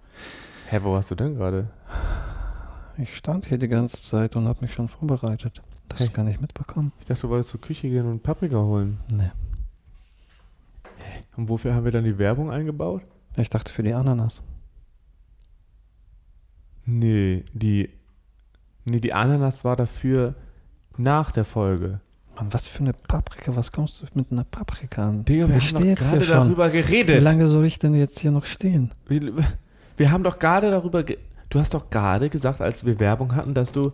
[0.68, 1.68] Hä, wo warst du denn gerade?
[2.98, 5.62] Ich stand hier die ganze Zeit und habe mich schon vorbereitet.
[5.88, 6.08] Das Hey.
[6.08, 6.92] gar nicht mitbekommen.
[7.00, 9.00] Ich dachte, du wolltest zur Küche gehen und Paprika holen.
[9.10, 9.30] Nee.
[11.36, 13.02] Und wofür haben wir dann die Werbung eingebaut?
[13.36, 14.42] Ich dachte für die Ananas.
[16.84, 17.88] Nee, die.
[18.84, 20.34] Nee, die Ananas war dafür
[20.98, 22.00] nach der Folge.
[22.40, 23.54] Mann, was für eine Paprika?
[23.54, 25.26] Was kommst du mit einer Paprika an?
[25.26, 27.22] Digga, wir Ich haben doch gerade darüber Wie geredet.
[27.22, 28.92] lange soll ich denn jetzt hier noch stehen?
[29.06, 29.34] Wir,
[29.98, 31.02] wir haben doch gerade darüber.
[31.02, 31.18] Ge
[31.50, 33.92] du hast doch gerade gesagt, als wir Werbung hatten, dass du.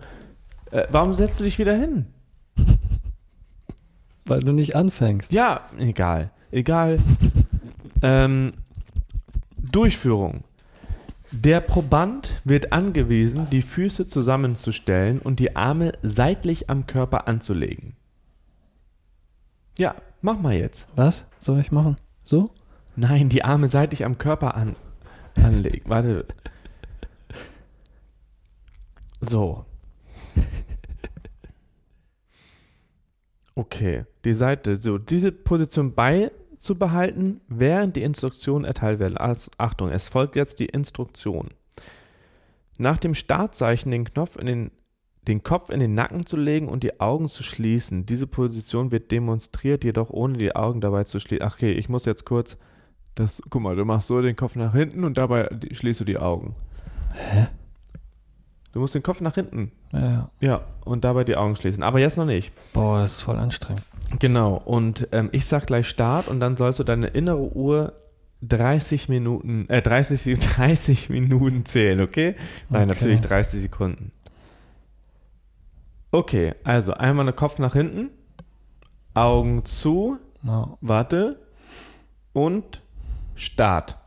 [0.71, 2.07] Äh, warum setzt du dich wieder hin?
[4.27, 5.33] Weil du nicht anfängst.
[5.33, 6.31] Ja, egal.
[6.53, 6.99] Egal.
[8.03, 8.53] ähm,
[9.57, 10.45] Durchführung.
[11.33, 17.97] Der Proband wird angewiesen, die Füße zusammenzustellen und die Arme seitlich am Körper anzulegen.
[19.79, 20.89] Ja, mach mal jetzt.
[20.97, 21.97] Was soll ich machen?
[22.25, 22.51] So?
[22.97, 24.75] Nein, die Arme seitlich am Körper an,
[25.37, 25.89] anlegen.
[25.89, 26.27] Warte.
[29.21, 29.67] So.
[33.59, 39.17] Okay, die Seite, so, diese Position beizubehalten, während die Instruktionen erteilt werden.
[39.17, 41.49] Also, Achtung, es folgt jetzt die Instruktion.
[42.77, 44.71] Nach dem Startzeichen den Knopf in den,
[45.29, 48.07] den Kopf in den Nacken zu legen und die Augen zu schließen.
[48.07, 51.45] Diese Position wird demonstriert, jedoch ohne die Augen dabei zu schließen.
[51.47, 52.57] Ach, okay, ich muss jetzt kurz
[53.17, 56.19] das, guck mal, du machst so den Kopf nach hinten und dabei schließt du die
[56.19, 56.55] Augen.
[57.15, 57.47] Hä?
[58.73, 59.73] Du musst den Kopf nach hinten.
[59.91, 60.31] Ja, ja.
[60.41, 61.83] Ja, und dabei die Augen schließen.
[61.83, 62.53] Aber jetzt noch nicht.
[62.75, 63.83] Boah, das ist voll anstrengend.
[64.19, 67.95] Genau, und ähm, ich sag gleich Start und dann sollst du deine innere Uhr
[68.43, 72.37] 30 Minuten, äh, 30, 30 Minuten zählen, okay?
[72.69, 72.95] Nein, Okay.
[72.95, 74.13] natürlich 30 Sekunden.
[76.17, 78.09] Okay, also einmal den Kopf nach hinten,
[79.13, 80.79] Augen zu, No.
[80.81, 81.39] warte
[82.33, 82.81] und
[83.35, 83.99] Start.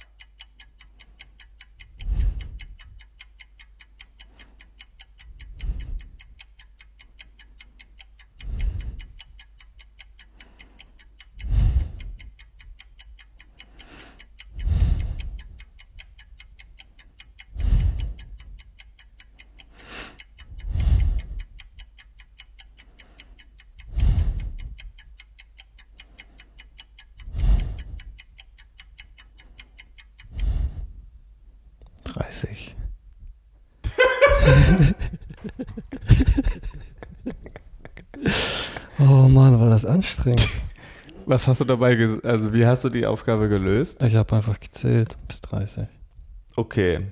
[40.00, 40.48] Anstrengend.
[41.26, 44.02] Was hast du dabei, also wie hast du die Aufgabe gelöst?
[44.02, 45.86] Ich habe einfach gezählt bis 30.
[46.56, 47.06] Okay.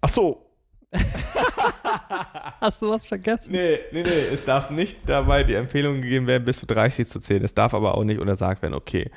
[0.00, 0.52] Ach so,
[2.60, 3.50] Hast du was vergessen?
[3.50, 7.18] Nee, nee, nee, es darf nicht dabei die Empfehlung gegeben werden, bis zu 30 zu
[7.18, 7.42] zählen.
[7.44, 9.10] Es darf aber auch nicht untersagt werden, okay.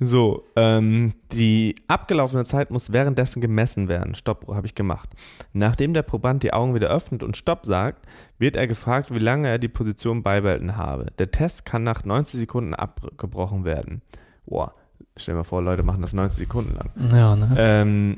[0.00, 4.14] So, ähm, die abgelaufene Zeit muss währenddessen gemessen werden.
[4.14, 5.10] Stopp, habe ich gemacht.
[5.52, 8.06] Nachdem der Proband die Augen wieder öffnet und Stopp sagt,
[8.38, 11.06] wird er gefragt, wie lange er die Position beibehalten habe.
[11.18, 14.02] Der Test kann nach 90 Sekunden abgebrochen werden.
[14.46, 14.72] Boah,
[15.16, 16.90] stell dir mal vor, Leute machen das 90 Sekunden lang.
[17.12, 17.56] Ja, ne?
[17.58, 18.16] Ähm,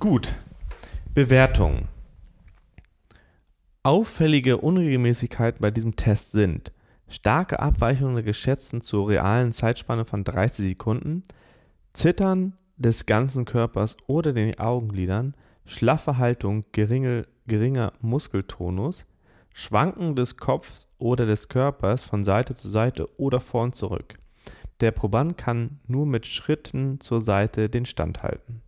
[0.00, 0.34] gut.
[1.14, 1.86] Bewertung.
[3.84, 6.72] Auffällige Unregelmäßigkeiten bei diesem Test sind
[7.08, 11.22] starke Abweichungen der geschätzten zur realen Zeitspanne von 30 Sekunden,
[11.92, 19.04] Zittern des ganzen Körpers oder den Augenlidern, schlaffe Haltung, geringe, geringer Muskeltonus,
[19.52, 24.18] Schwanken des Kopfs oder des Körpers von Seite zu Seite oder vorn zurück.
[24.80, 28.60] Der Proband kann nur mit Schritten zur Seite den Stand halten.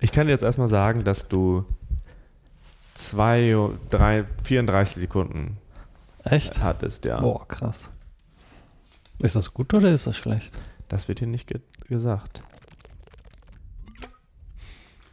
[0.00, 1.64] Ich kann dir jetzt erstmal sagen, dass du
[2.94, 3.54] zwei,
[3.90, 5.58] drei, 34 Sekunden
[6.24, 6.62] Echt?
[6.62, 7.20] hattest, ja.
[7.20, 7.90] Boah, krass.
[9.20, 10.58] Ist das gut oder ist das schlecht?
[10.88, 12.42] Das wird hier nicht ge gesagt.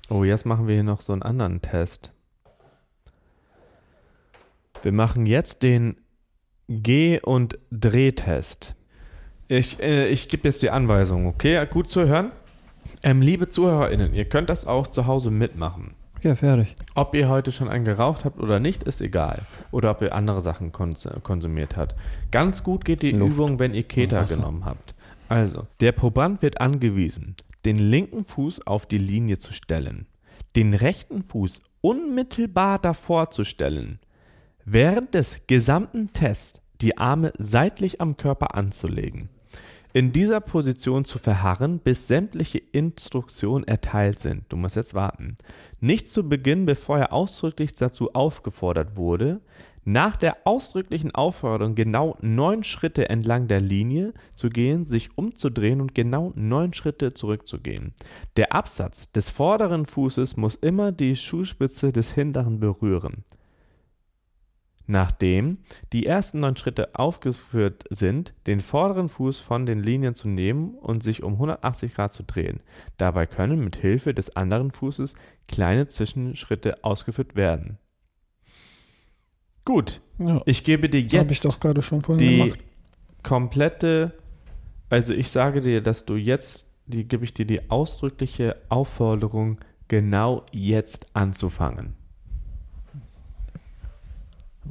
[0.10, 2.12] Oh, jetzt machen wir hier noch so einen anderen Test.
[4.84, 5.98] Wir machen jetzt den
[6.68, 8.76] Geh- und Drehtest.
[9.48, 11.66] Ich, äh, ich gebe jetzt die Anweisung, okay?
[11.68, 12.32] Gut zu hören?
[13.04, 15.96] Ähm, liebe ZuhörerInnen, ihr könnt das auch zu Hause mitmachen.
[16.26, 16.76] Okay, fertig.
[16.96, 19.44] Ob ihr heute schon einen geraucht habt oder nicht, ist egal.
[19.70, 21.94] Oder ob ihr andere Sachen kons konsumiert habt.
[22.32, 24.96] Ganz gut geht die Luft Übung, wenn ihr Keta genommen habt.
[25.30, 30.08] Also, der Proband wird angewiesen, den linken Fuß auf die Linie zu stellen,
[30.56, 34.00] den rechten Fuß unmittelbar davor zu stellen,
[34.64, 39.30] während des gesamten Tests die Arme seitlich am Körper anzulegen,
[39.96, 44.44] in dieser Position zu verharren, bis sämtliche Instruktionen erteilt sind.
[44.50, 45.38] Du musst jetzt warten.
[45.80, 49.40] Nicht zu Beginn, bevor er ausdrücklich dazu aufgefordert wurde,
[49.86, 55.96] nach der ausdrücklichen Aufforderung genau neun Schritte entlang der Linie zu gehen, sich umzudrehen und
[55.96, 57.94] genau neun Schritte zurückzugehen.
[58.36, 63.24] Der Absatz des vorderen Fußes muss immer die Schuhspitze des hinteren berühren.
[64.88, 65.58] Nachdem
[65.94, 71.02] die ersten neun Schritte aufgeführt sind, den vorderen Fuß von den Linien zu nehmen und
[71.02, 72.60] sich um 180 Grad zu drehen.
[72.98, 75.16] Dabei können mit Hilfe des anderen Fußes
[75.48, 77.80] kleine Zwischenschritte ausgeführt werden.
[79.66, 81.44] Gut, Ja, ich gebe dir jetzt
[82.20, 82.60] die gemacht.
[83.24, 84.14] komplette,
[84.90, 90.44] also ich sage dir, dass du jetzt, die gebe ich dir die ausdrückliche Aufforderung, genau
[90.52, 91.96] jetzt anzufangen.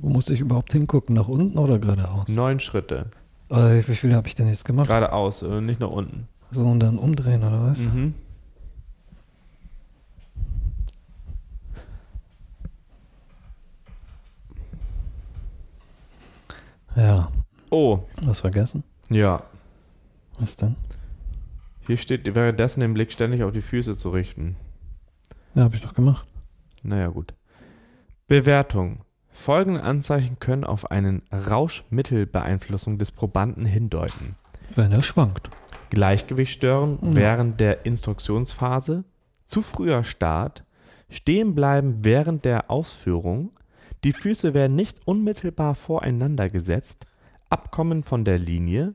[0.04, 1.14] Wo muss ich überhaupt hingucken?
[1.16, 2.28] Nach unten oder geradeaus?
[2.28, 3.06] Neun Schritte.
[3.48, 4.88] Äh, wie viel habe ich denn jetzt gemacht?
[4.88, 6.28] Geradeaus, äh, nicht nach unten.
[6.50, 7.78] So und dann umdrehen oder was?
[7.78, 8.12] Mhm.
[16.96, 17.30] Ja.
[17.70, 18.84] Oh, Was vergessen?
[19.08, 19.42] ja.
[20.38, 20.74] Was denn?
[21.86, 24.56] Hier steht währenddessen den Blick ständig auf die Füße zu richten.
[25.54, 26.26] Ja, habe ich doch gemacht.
[26.82, 27.32] Naja, gut.
[28.26, 29.03] Bewertung.
[29.34, 34.36] Folgende Anzeichen können auf einen Rauschmittelbeeinflussung des Probanden hindeuten.
[34.74, 35.50] Wenn er schwankt.
[35.90, 37.14] Gleichgewicht stören Ja.
[37.14, 39.04] während der Instruktionsphase,
[39.44, 40.64] zu früher Start,
[41.10, 43.50] stehen bleiben während der Ausführung,
[44.04, 47.06] die Füße werden nicht unmittelbar voreinander gesetzt,
[47.50, 48.94] Abkommen von der Linie,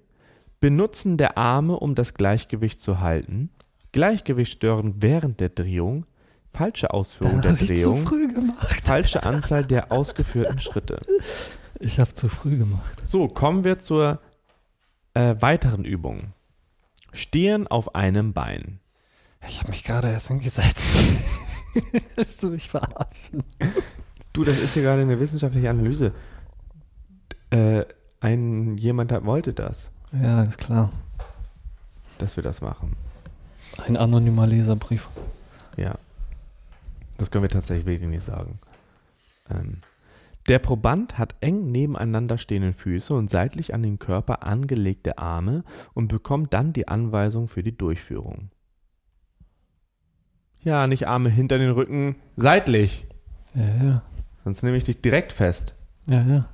[0.59, 3.49] Benutzen der Arme, um das Gleichgewicht zu halten,
[3.91, 6.05] Gleichgewicht stören während der Drehung,
[6.53, 8.81] falsche Ausführung der hab ich zu Drehung, früh gemacht.
[8.87, 11.01] falsche Anzahl der ausgeführten Schritte.
[11.79, 12.97] Ich habe zu früh gemacht.
[13.03, 14.19] So, kommen wir zur
[15.13, 16.33] äh, weiteren Übung.
[17.13, 18.79] Stehen auf einem Bein.
[19.47, 20.85] Ich habe mich gerade erst hingesetzt.
[22.15, 23.43] Willst du mich verarschen?
[24.33, 26.11] Du, das ist hier gerade eine wissenschaftliche Analyse.
[27.51, 27.85] Äh,
[28.19, 30.91] ein jemand hat, wollte das, Ja, ist klar.
[32.17, 32.95] dass wir das machen.
[33.87, 35.07] Ein anonymer Leserbrief.
[35.77, 35.95] Ja.
[37.19, 38.59] Das können wir tatsächlich wirklich nicht sagen.
[39.49, 39.81] Ähm,
[40.47, 45.63] der Proband hat eng nebeneinander stehende Füße und seitlich an den Körper angelegte Arme
[45.93, 48.49] und bekommt dann die Anweisung für die Durchführung.
[50.61, 53.05] Ja, nicht Arme hinter den Rücken, seitlich.
[53.53, 54.01] Ja, ja.
[54.45, 55.75] Sonst nehme ich dich direkt fest.
[56.07, 56.49] Ja, ja.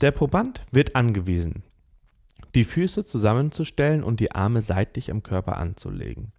[0.00, 1.64] Der Proband wird angewiesen,
[2.54, 6.32] die Füße zusammenzustellen und die Arme seitlich am Körper anzulegen.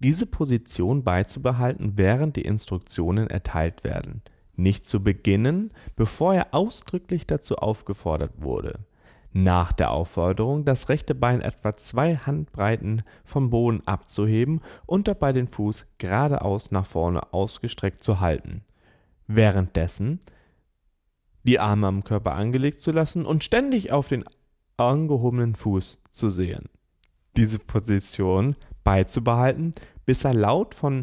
[0.00, 4.22] Diese Position beizubehalten, während die Instruktionen erteilt werden.
[4.56, 8.80] Nicht zu beginnen, bevor er ausdrücklich dazu aufgefordert wurde.
[9.32, 15.48] Nach der Aufforderung, das rechte Bein etwa zwei Handbreiten vom Boden abzuheben und dabei den
[15.48, 18.62] Fuß geradeaus nach vorne ausgestreckt zu halten.
[19.28, 20.20] Währenddessen
[21.44, 24.24] die Arme am Körper angelegt zu lassen und ständig auf den
[24.82, 26.68] angehobenen Fuß zu sehen.
[27.36, 29.74] Diese Position beizubehalten,
[30.04, 31.02] bis er laut von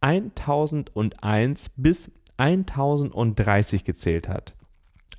[0.00, 4.54] 1001 bis 1030 gezählt hat.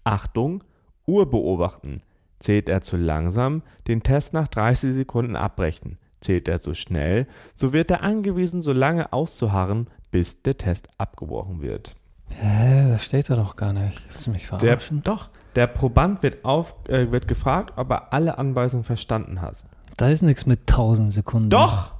[0.04, 0.64] Achtung,
[1.06, 2.02] Uhr beobachten.
[2.40, 5.98] Zählt er zu langsam, den Test nach 30 Sekunden abbrechen.
[6.22, 11.62] Zählt er zu schnell, so wird er angewiesen, so lange auszuharren, bis der Test abgebrochen
[11.62, 11.96] wird.
[12.36, 14.02] Hä, das steht da doch gar nicht.
[14.10, 15.02] Willst du mich Der, verarschen?
[15.04, 19.58] doch, der Proband wird, auf, äh, wird gefragt, ob er alle Anweisungen verstanden hat.
[19.98, 21.50] Da ist nichts mit 1000 Sekunden.
[21.50, 21.94] Doch!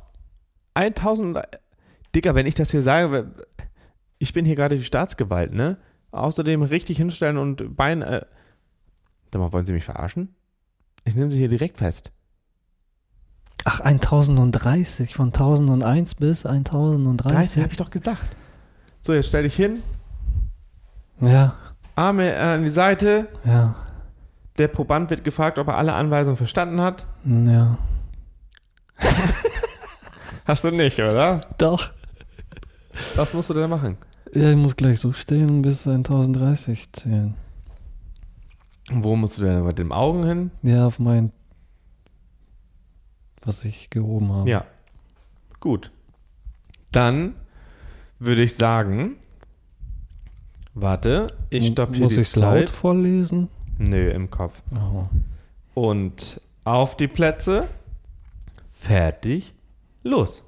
[0.76, 1.40] 1000.
[2.14, 3.32] Digga, wenn ich das hier sage,
[4.20, 5.78] ich bin hier gerade die Staatsgewalt, ne?
[6.12, 8.02] Außerdem richtig hinstellen und Bein.
[8.02, 8.26] Äh,
[9.34, 10.36] sag mal, wollen Sie mich verarschen?
[11.06, 12.12] Ich nehme Sie hier direkt fest.
[13.66, 15.16] Ach, 1030.
[15.16, 17.62] Von 1001 bis 30 1030.
[17.64, 18.36] habe ich doch gesagt.
[19.00, 19.80] So, jetzt stell dich hin,
[21.20, 21.56] Ja,
[21.96, 23.28] Arme äh, an die Seite.
[23.44, 23.76] ja,
[24.58, 27.06] Der Proband wird gefragt, ob er alle Anweisungen verstanden hat.
[27.26, 27.78] ja.
[30.46, 31.42] Hast du nicht, oder?
[31.58, 31.92] Doch.
[33.16, 33.98] Was musst du denn machen?
[34.34, 37.36] Ja, ich muss gleich so stehen bis 1030 zählen.
[38.90, 40.52] Wo musst du denn mit den Augen hin?
[40.64, 41.32] Ja, auf mein.
[43.42, 44.50] Was ich gehoben habe.
[44.50, 44.66] Ja.
[45.60, 45.92] Gut.
[46.92, 47.36] Dann
[48.20, 49.18] würde ich sagen,
[50.82, 52.42] warte, ich stoppe hier Muss die ich es Zeit.
[52.42, 53.50] laut vorlesen?
[53.78, 54.62] Nö, im Kopf.
[54.74, 55.06] Oh.
[55.74, 57.68] Und auf die Plätze.
[58.80, 59.54] Fertig.
[60.04, 60.44] Los.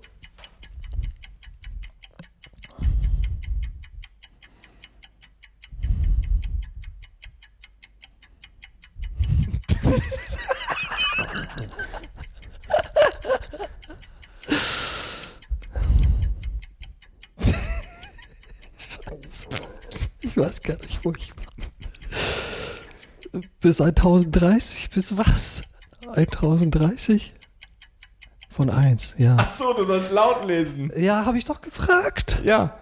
[23.80, 24.89] Bis 1030?
[24.89, 25.61] Bis was?
[26.13, 27.34] 1030?
[28.49, 29.38] Von 1, ja.
[29.38, 30.91] Achso, du sollst laut lesen.
[30.97, 32.41] Ja, habe ich doch gefragt.
[32.43, 32.77] Ja.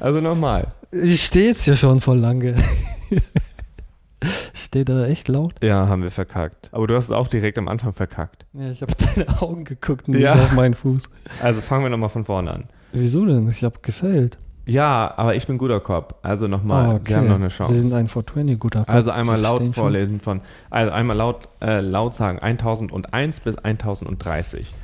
[0.00, 0.68] Also nochmal.
[0.90, 2.54] Ich stehe jetzt hier schon voll lange.
[4.54, 5.52] Steht da echt laut?
[5.62, 6.70] Ja, haben wir verkackt.
[6.72, 8.46] Aber du hast es auch direkt am Anfang verkackt.
[8.54, 10.34] Ja, ich habe deine Augen geguckt und Ja.
[10.34, 11.10] nicht auf meinen Fuß.
[11.42, 12.64] Also fangen wir nochmal von vorne an.
[12.92, 13.50] Wieso denn?
[13.50, 14.38] Ich habe gefällt.
[14.68, 16.16] Ja, aber ich bin guter Cop.
[16.22, 17.08] Also nochmal, Ah, okay.
[17.08, 17.72] wir haben noch eine Chance.
[17.72, 18.90] Sie sind ein 420 guter Cop.
[18.94, 19.82] Also einmal Sie laut verstehen schon.
[19.82, 24.74] vorlesen von, also einmal laut, äh, laut sagen 1001 bis 1030.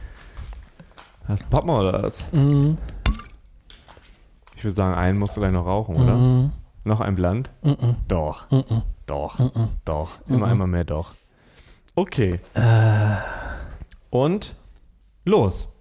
[1.28, 2.14] Hast du Poppen oder was?
[2.32, 2.78] Mhm.
[4.56, 6.14] Ich würde sagen, einen musst du gleich noch rauchen, oder?
[6.16, 6.52] Mhm.
[6.84, 7.50] Noch ein Blatt?
[7.62, 7.96] Mhm.
[8.08, 8.82] Doch, Mhm.
[9.06, 9.68] doch, Mhm.
[9.84, 10.10] doch.
[10.28, 10.52] Immer, Mhm.
[10.52, 11.10] immer mehr doch.
[11.94, 12.40] Okay.
[12.54, 12.60] Äh,
[14.10, 14.54] Und
[15.26, 15.73] los.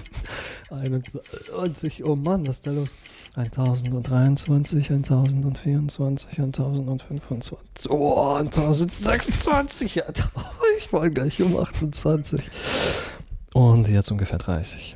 [0.70, 2.90] 21, oh Mann, was ist da los?
[3.36, 7.58] 1023, 1024, 1025,
[7.90, 10.06] oh, 1026, ja,
[10.78, 12.50] ich war gleich um 28.
[13.54, 14.96] Und jetzt ungefähr 30.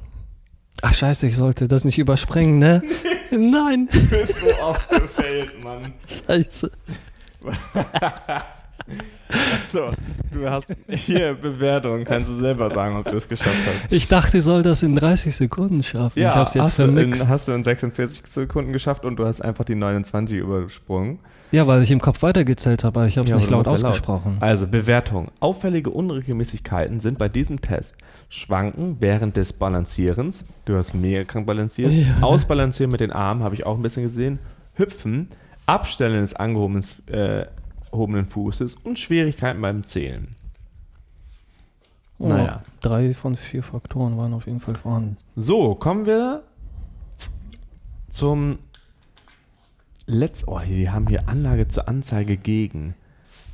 [0.81, 2.81] Ach scheiße, ich sollte das nicht überspringen, ne?
[3.31, 5.93] Nein, Du bist so aufgefällt, Mann.
[6.27, 6.71] scheiße.
[9.71, 9.91] So,
[10.31, 12.03] du hast hier Bewertung.
[12.03, 13.91] Kannst du selber sagen, ob du es geschafft hast.
[13.93, 16.17] Ich dachte, ich soll das in 30 Sekunden schaffen.
[16.17, 17.27] ich hab's jetzt hast, du in, vermixt.
[17.27, 21.19] hast du in 46 Sekunden geschafft und du hast einfach die 29 übersprungen.
[21.51, 23.71] Ja, weil ich im Kopf weitergezählt habe, aber ich habe es Ja, nicht laut ja
[23.73, 23.83] laut.
[23.83, 24.37] ausgesprochen.
[24.39, 25.27] Also Bewertung.
[25.39, 27.95] Auffällige Unregelmäßigkeiten sind bei diesem Test
[28.29, 30.45] Schwanken während des Balancierens.
[30.65, 31.91] Du hast mega krank balanciert.
[31.91, 32.05] Ja.
[32.21, 34.39] Ausbalancieren mit den Armen habe ich auch ein bisschen gesehen.
[34.73, 35.27] Hüpfen.
[35.67, 37.45] Abstellen des angehobenen äh,
[37.91, 40.27] gehobenen Fußes und Schwierigkeiten beim Zählen.
[42.17, 42.63] Oh, Naja.
[42.81, 45.17] Drei von vier Faktoren waren auf jeden Fall vorhanden.
[45.35, 46.43] So, kommen wir
[48.09, 48.59] zum
[50.05, 50.49] letzten.
[50.49, 52.95] Oh, die haben hier Anlage zur Anzeige gegen.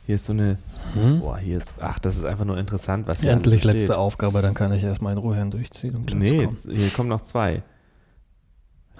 [0.07, 0.57] Hier ist so eine.
[0.93, 1.21] Hm?
[1.21, 1.73] Oh, hier ist.
[1.79, 3.97] Ach, das ist einfach nur interessant, was hier Endlich alles letzte.
[3.97, 5.95] Aufgabe, dann kann ich erstmal in Ruhe durchziehen.
[5.95, 7.63] Um Nee, jetzt- hier kommen noch zwei.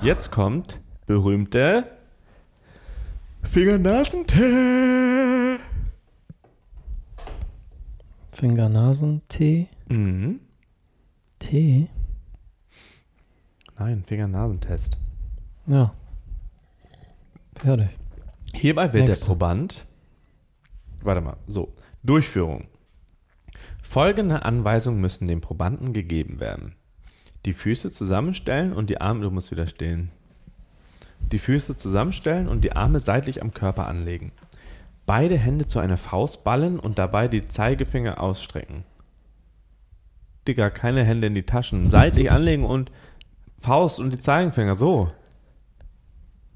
[0.02, 1.86] Jetzt kommt berühmte
[3.44, 5.05] Fingernasentee.
[8.36, 9.68] Fingernasentee.
[9.88, 10.42] Mhm.
[11.40, 11.88] Tee?
[13.80, 14.98] Nein, Fingernasentest.
[15.68, 15.94] Ja.
[17.56, 17.90] Fertig.
[18.54, 19.24] Hierbei wird Next.
[19.24, 19.86] der Proband.
[21.02, 21.74] Warte mal, so.
[22.04, 22.68] Durchführung.
[23.82, 26.76] Folgende Anweisungen müssen dem Probanden gegeben werden.
[27.46, 30.12] Die Füße zusammenstellen und die Arme, du musst wieder stehen.
[31.32, 34.32] Die Füße zusammenstellen und die Arme seitlich am Körper anlegen.
[35.06, 38.84] Beide Hände zu einer Faust ballen und dabei die Zeigefinger ausstrecken.
[40.48, 41.90] Digga, keine Hände in die Taschen.
[41.90, 42.92] Seitlich anlegen und
[43.60, 45.12] Faust und die Zeigefinger, so.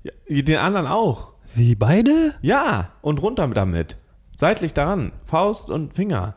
[0.04, 1.34] Ja, den anderen auch.
[1.56, 2.36] Wie beide?
[2.42, 3.98] Ja, und runter damit.
[4.38, 5.12] Seitlich daran.
[5.26, 6.36] Faust und Finger.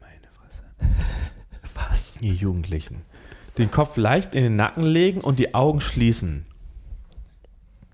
[0.00, 0.62] Meine Fresse.
[1.74, 2.20] Was?
[2.20, 3.02] Ihr Jugendlichen.
[3.58, 6.46] Den Kopf leicht in den Nacken legen und die Augen schließen.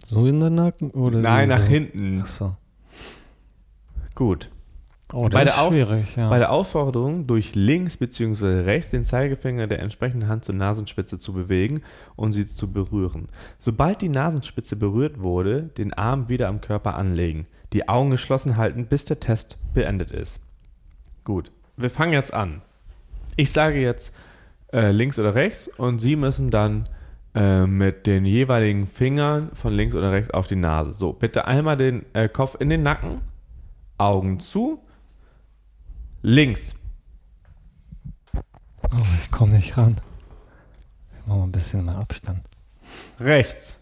[0.05, 0.91] So in den Nacken?
[0.91, 1.67] Oder Nein, nach so?
[1.67, 2.21] hinten.
[2.23, 2.57] Ach so.
[4.19, 4.51] Gut.
[5.13, 5.55] Oh, Bei der
[6.17, 6.29] ja.
[6.29, 8.63] Bei der Aufforderung, durch links bzw.
[8.63, 11.83] rechts den Zeigefinger der entsprechenden Hand zur Nasenspitze zu bewegen
[12.17, 13.29] und sie zu berühren.
[13.61, 17.47] Sobald die Nasenspitze berührt wurde, den Arm wieder am Körper anlegen.
[17.73, 20.41] Die Augen geschlossen halten, bis der Test beendet ist.
[21.23, 22.61] Gut, wir fangen jetzt an.
[23.37, 24.13] Ich sage jetzt
[24.73, 26.89] äh, links oder rechts und Sie müssen dann
[27.37, 30.93] äh, mit den jeweiligen Fingern von links oder rechts auf die Nase.
[30.93, 33.21] So, bitte einmal den äh, Kopf in den Nacken,
[33.99, 34.81] Augen zu,
[36.23, 36.75] links.
[38.35, 39.97] oh, ich komme nicht ran.
[41.11, 42.49] Ich mach mal ein bisschen mehr Abstand.
[43.19, 43.81] Rechts.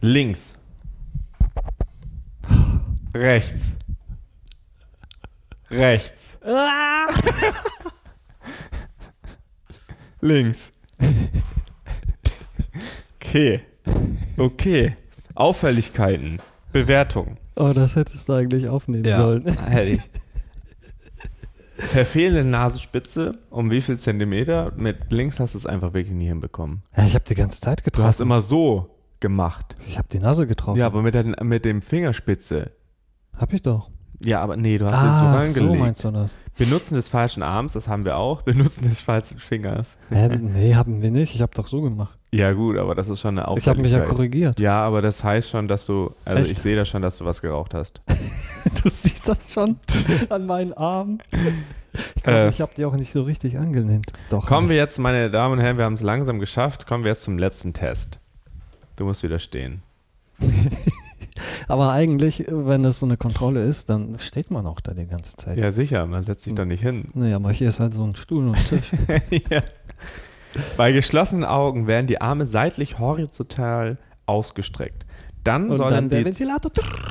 [0.00, 0.54] Links.
[3.14, 3.76] Rechts.
[5.70, 6.38] Rechts.
[10.20, 10.72] Links.
[13.16, 13.62] Okay.
[14.36, 14.96] Okay.
[15.34, 16.40] Auffälligkeiten.
[16.72, 17.36] Bewertung.
[17.60, 19.46] Oh, das hättest du eigentlich aufnehmen sollen.
[19.46, 20.00] Hätte ich.
[21.76, 24.72] Verfehlende Nasenspitze um wie viel Zentimeter?
[24.76, 26.82] Mit links hast du es einfach wirklich nie hinbekommen.
[26.96, 28.06] Ja, ich habe die ganze Zeit Du getroffen.
[28.08, 28.90] hast immer so
[29.20, 29.76] gemacht.
[29.86, 30.78] ich habe die Nase getroffen.
[30.78, 32.72] Ja, aber mit der, mit dem Fingerspitze.
[33.36, 33.90] Hab ich doch.
[34.22, 35.80] Ja, aber nee, du hast so Ah, so rangelegt.
[35.80, 36.36] meinst du das?
[36.58, 38.42] Benutzen des falschen Arms, das haben wir auch.
[38.42, 39.96] Benutzen des falschen Fingers.
[40.10, 41.34] Hä, nee, haben wir nicht.
[41.34, 42.18] Ich habe doch so gemacht.
[42.30, 44.60] Ja, gut, aber das ist schon eine Ich habe mich ja korrigiert.
[44.60, 46.52] Ja, aber das heißt schon, dass du, also Echt?
[46.52, 48.02] ich sehe da schon, dass du was geraucht hast.
[48.82, 49.78] du siehst das schon
[50.28, 51.22] an meinen Armen.
[52.16, 52.48] Ich glaube, Äh.
[52.50, 54.06] ich habe die auch nicht so richtig angelehnt.
[54.28, 54.46] Doch.
[54.46, 56.86] Kommen wir jetzt, meine Damen und Herren, wir haben es langsam geschafft.
[56.86, 58.18] Kommen wir jetzt zum letzten Test.
[58.96, 59.82] Du musst wieder stehen.
[61.70, 65.36] Aber eigentlich, wenn das so eine Kontrolle ist, dann steht man auch da die ganze
[65.36, 65.56] Zeit.
[65.56, 67.08] Ja, sicher, man setzt sich da nicht hin.
[67.14, 68.92] Nee, aber hier ist halt so ein Stuhl und ein Tisch.
[69.50, 69.62] ja.
[70.76, 75.06] Bei geschlossenen Augen werden die Arme seitlich horizontal ausgestreckt.
[75.44, 76.44] Dann, sollen dann die,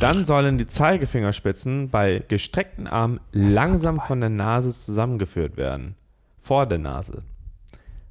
[0.01, 5.95] dann sollen die Zeigefingerspitzen bei gestreckten Armen langsam von der Nase zusammengeführt werden.
[6.41, 7.24] Vor der Nase.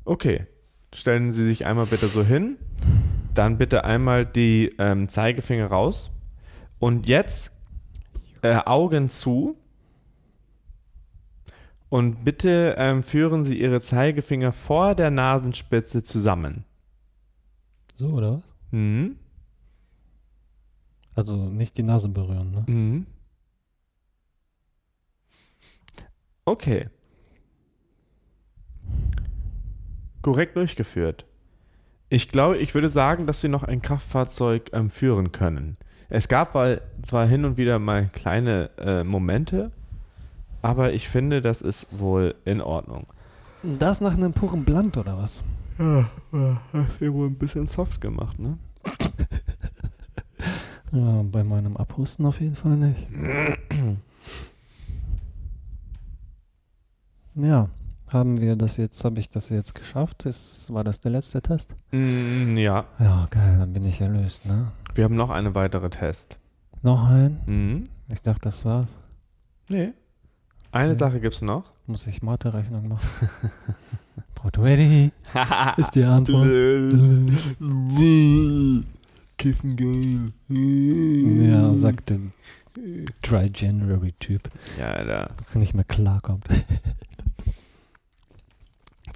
[0.05, 0.47] Okay.
[0.95, 2.57] Stellen Sie sich einmal bitte so hin.
[3.35, 6.11] Dann bitte einmal die ähm, Zeigefinger raus.
[6.79, 7.51] Und jetzt
[8.43, 9.57] äh, Augen zu.
[11.89, 16.65] Und bitte ähm, führen Sie Ihre Zeigefinger vor der Nasenspitze zusammen.
[17.97, 18.43] So, oder was?
[18.71, 19.17] Mhm.
[21.15, 22.65] Also nicht die Nase berühren, ne?
[22.67, 23.07] Mhm.
[26.45, 26.89] Okay.
[30.23, 31.25] Korrekt durchgeführt.
[32.09, 35.77] Ich glaube, ich würde sagen, dass Sie noch ein Kraftfahrzeug ähm, führen können.
[36.09, 39.71] Es gab weil zwar hin und wieder mal kleine äh, Momente,
[40.63, 43.07] aber ich finde, das ist wohl in Ordnung.
[43.63, 45.43] Das nach einem puren Blunt, oder was?
[45.79, 46.09] Ja,
[46.73, 48.59] hast du wohl ein bisschen soft gemacht, ne?
[50.91, 53.07] Ja, bei meinem Abhusten auf jeden Fall nicht.
[57.41, 57.69] Ja,
[58.13, 60.27] haben wir das jetzt, habe ich das jetzt geschafft?
[60.27, 61.75] Ist, war das der letzte Test?
[61.93, 64.69] Mm, ja, Ja, geil, dann bin ich erlöst, ne?
[64.95, 66.39] wir haben noch eine weitere Test.
[66.83, 67.39] Noch ein?
[67.47, 67.89] Mhm.
[68.09, 68.97] Ich dachte, das war's.
[69.69, 69.93] Nee.
[70.73, 70.99] Eine Okay.
[70.99, 71.73] Sache gibt's noch.
[71.87, 73.29] Muss ich Mathe-Rechnung machen?
[74.35, 75.13] Brot ready
[75.77, 76.47] ist die Antwort.
[79.39, 80.33] Kiffen geil.
[81.51, 82.19] Ja, sagte
[83.23, 84.49] Dry January-Typ,
[84.81, 85.31] Ja, da.
[85.53, 86.47] der nicht mehr klarkommt.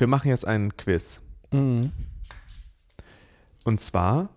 [0.02, 1.20] Wir machen jetzt einen Quiz.
[1.52, 1.92] Mhm.
[3.64, 4.30] Und zwar,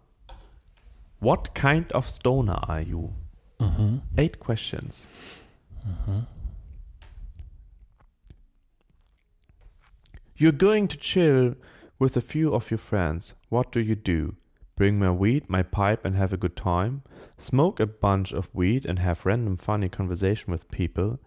[1.19, 3.09] what kind of stoner are you?
[3.57, 4.03] Mhm.
[4.15, 5.07] Eight questions.
[10.35, 11.55] You're going to chill
[11.97, 13.33] with a few of your friends.
[13.49, 14.35] What do you do?
[14.75, 17.01] Bring my weed, my pipe, and have a good time?
[17.39, 21.17] Smoke a bunch of weed and have random funny conversation with people?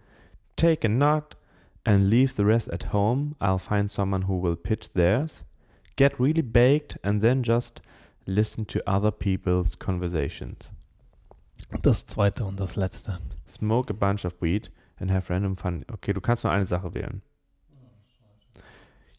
[0.54, 1.34] Take a nut
[1.88, 3.34] and leave the rest at home?
[3.40, 5.44] I'll find someone who will pitch theirs?
[5.96, 7.80] Get really baked and then just
[8.26, 10.68] listen to other people's conversations?
[11.82, 13.18] Das zweite und das letzte.
[13.48, 14.68] Smoke a bunch of weed
[15.00, 15.84] and have random fun.
[15.90, 17.22] Okay, du kannst nur eine Sache wählen.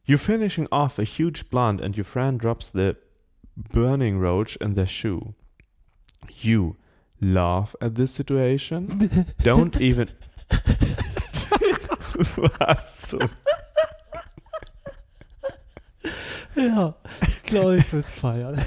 [0.05, 2.95] You're finishing off a huge blunt and your friend drops the
[3.57, 5.33] burning roach in their shoe.
[6.41, 6.77] You
[7.19, 9.09] laugh at this situation.
[9.43, 10.09] Don't even.
[12.59, 13.29] Was zum.
[16.55, 18.59] Ja, ich glaube, ich will's feiern.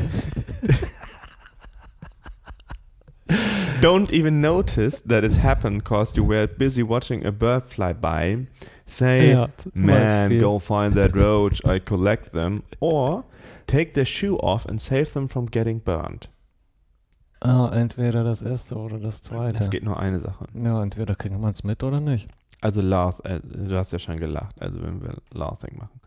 [3.80, 8.46] Don't even notice that it happened because you were busy watching a bird fly by.
[8.86, 10.40] Say, Ja, Man, Beispiel.
[10.40, 12.62] go find that roach, I collect them.
[12.80, 13.24] Or
[13.66, 16.28] take their shoe off and save them from getting burned.
[17.40, 19.56] Ah, entweder das erste oder das zweite.
[19.58, 20.46] Es geht nur eine Sache.
[20.54, 22.28] ja, entweder kriegen wir es mit oder nicht.
[22.62, 26.00] Also laugh, äh, du hast ja schon gelacht, also wenn wir laughing machen.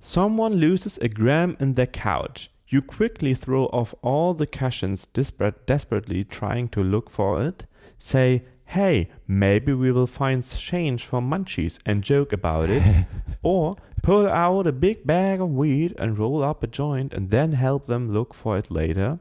[0.00, 2.50] Someone loses a gram in their couch.
[2.66, 7.66] You quickly throw off all the cushions, desperate, desperately trying to look for it.
[7.96, 12.82] Say, hey, maybe we will find change for munchies and joke about it.
[13.42, 17.52] or pull out a big bag of weed and roll up a joint and then
[17.52, 19.20] help them look for it later.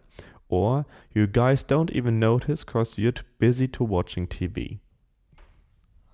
[0.49, 4.80] Or you guys don't even notice because you're too busy to watching TV.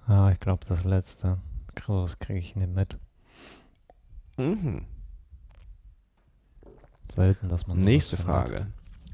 [0.08, 1.38] Ah, ich glaube, das letzte.
[1.76, 2.98] Groß kriege ich nicht mit.
[4.38, 4.86] Mhm.
[7.10, 7.80] Selten, dass man.
[7.80, 8.18] Nächste.
[8.18, 8.68] Frage.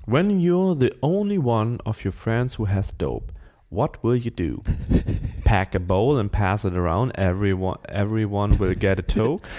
[0.06, 3.32] When you're the only one of your friends who has dope,
[3.70, 4.64] what will you do?
[5.44, 7.12] Pack a bowl and pass it around.
[7.16, 9.42] Everyone, everyone will get a toke.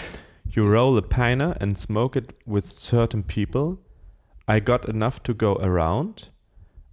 [0.53, 3.78] You roll a piner and smoke it with certain people.
[4.49, 6.31] I got enough to go around.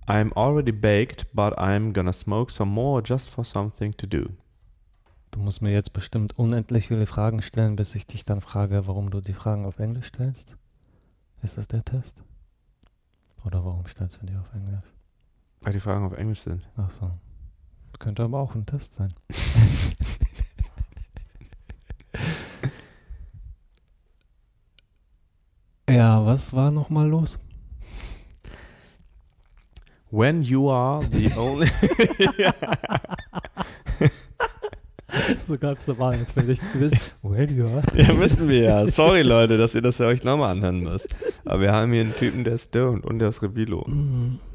[0.09, 4.29] I'm already baked, but I'm gonna smoke some more just for something to do.
[5.31, 9.09] Du musst mir jetzt bestimmt unendlich viele Fragen stellen, bis ich dich dann frage, warum
[9.09, 10.55] du die Fragen auf Englisch stellst.
[11.43, 12.23] Ist das der Test?
[13.45, 14.85] Oder warum stellst du die auf Englisch?
[15.59, 16.65] Weil die Fragen auf Englisch sind.
[16.77, 17.11] Ach so.
[17.99, 19.13] Könnte aber auch ein Test sein.
[25.89, 27.37] ja, was war nochmal los?
[30.09, 31.67] When you are the only.
[35.45, 36.99] so ganz normal, als wäre nichts gewesen.
[37.21, 37.81] Well, ja.
[37.93, 38.87] ja, müssen wir ja.
[38.91, 41.13] Sorry, Leute, dass ihr das ja euch nochmal anhören müsst.
[41.43, 43.85] Aber wir haben hier einen Typen, der ist stoned und der ist Revilo.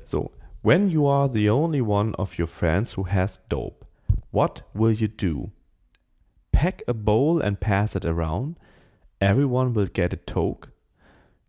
[0.04, 0.30] So.
[0.62, 3.84] When you are the only one of your friends who has dope,
[4.30, 5.50] what will you do?
[6.52, 8.56] Pack a bowl and pass it around.
[9.20, 10.70] Everyone will get a toke.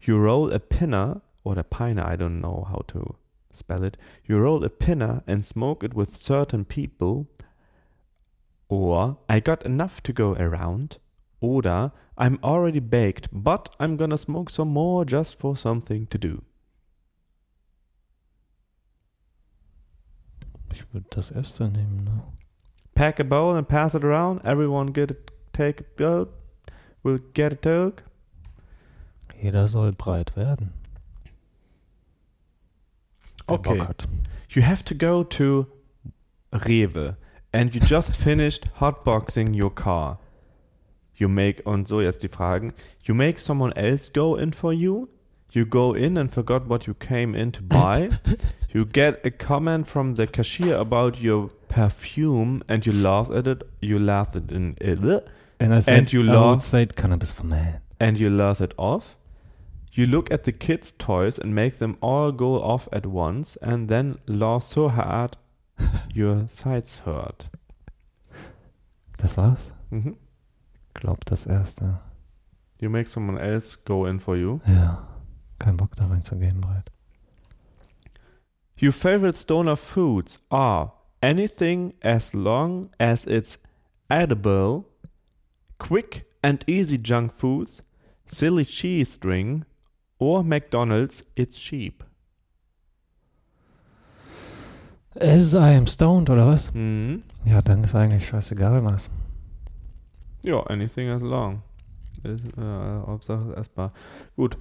[0.01, 3.15] You roll a pinner or a piner, I don't know how to
[3.53, 3.97] spell it.
[4.25, 7.27] You roll a pinner and smoke it with certain people.
[8.69, 10.97] Or I got enough to go around.
[11.41, 16.43] Oder I'm already baked, but I'm gonna smoke some more just for something to do.
[20.71, 22.23] Ich würde das erste nehmen, ne?
[22.95, 24.41] Pack a bowl and pass it around.
[24.43, 25.15] Everyone get a
[25.51, 26.29] take a go.
[27.03, 28.03] Will get a toke.
[29.41, 30.73] Jeder soll breit werden.
[33.49, 33.77] Okay.
[33.77, 34.05] Bock hat.
[34.49, 35.67] You have to go to
[36.51, 37.15] Rewe
[37.51, 40.17] and you just finished hotboxing your car.
[41.15, 42.73] You make, und so jetzt die Fragen.
[43.03, 45.09] You make someone else go in for you.
[45.51, 48.09] You go in and forgot what you came in to buy.
[48.73, 53.61] you get a comment from the cashier about your perfume and you laugh at it.
[53.79, 55.27] You laugh it in it.
[55.59, 57.81] And I said, And you I laugh- would say cannabis for man.
[57.99, 59.15] and you laugh it off.
[59.95, 63.89] You look at the kids' toys and make them all go off at once, and
[63.89, 65.37] then laugh so hard
[66.13, 67.45] your sides hurt.
[69.17, 69.71] Das war's?
[69.91, 70.15] Mhm.
[70.95, 71.99] Glaub das erste.
[72.79, 74.61] You make someone else go in for you.
[74.65, 75.07] Ja.
[75.59, 76.91] Kein Bock da reinzugehen, breit.
[78.81, 80.91] Your favorite stoner foods are
[81.21, 83.59] anything as long as it's
[84.09, 84.85] edible,
[85.77, 87.83] quick and easy junk foods,
[88.25, 89.65] silly cheese string,
[90.19, 92.03] or McDonald's, it's cheap.
[95.15, 96.73] As I am stoned, oder was?
[96.73, 97.23] Mhm.
[97.45, 99.09] Ja, dann ist eigentlich scheißegal was.
[100.43, 101.61] Ja, anything as long.
[102.23, 103.91] Ist, äh, Hauptsache essbar.
[104.35, 104.57] Gut.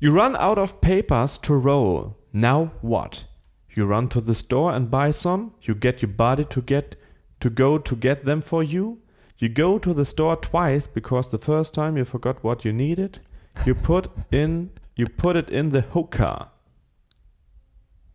[0.00, 2.14] You run out of papers to roll.
[2.32, 3.28] Now what?
[3.74, 5.52] You run to the store and buy some.
[5.60, 6.96] You get your buddy to get
[7.40, 8.98] to go to get them for you.
[9.38, 13.20] You go to the store twice because the first time you forgot what you needed.
[13.64, 16.50] You put in you put it in the hooker.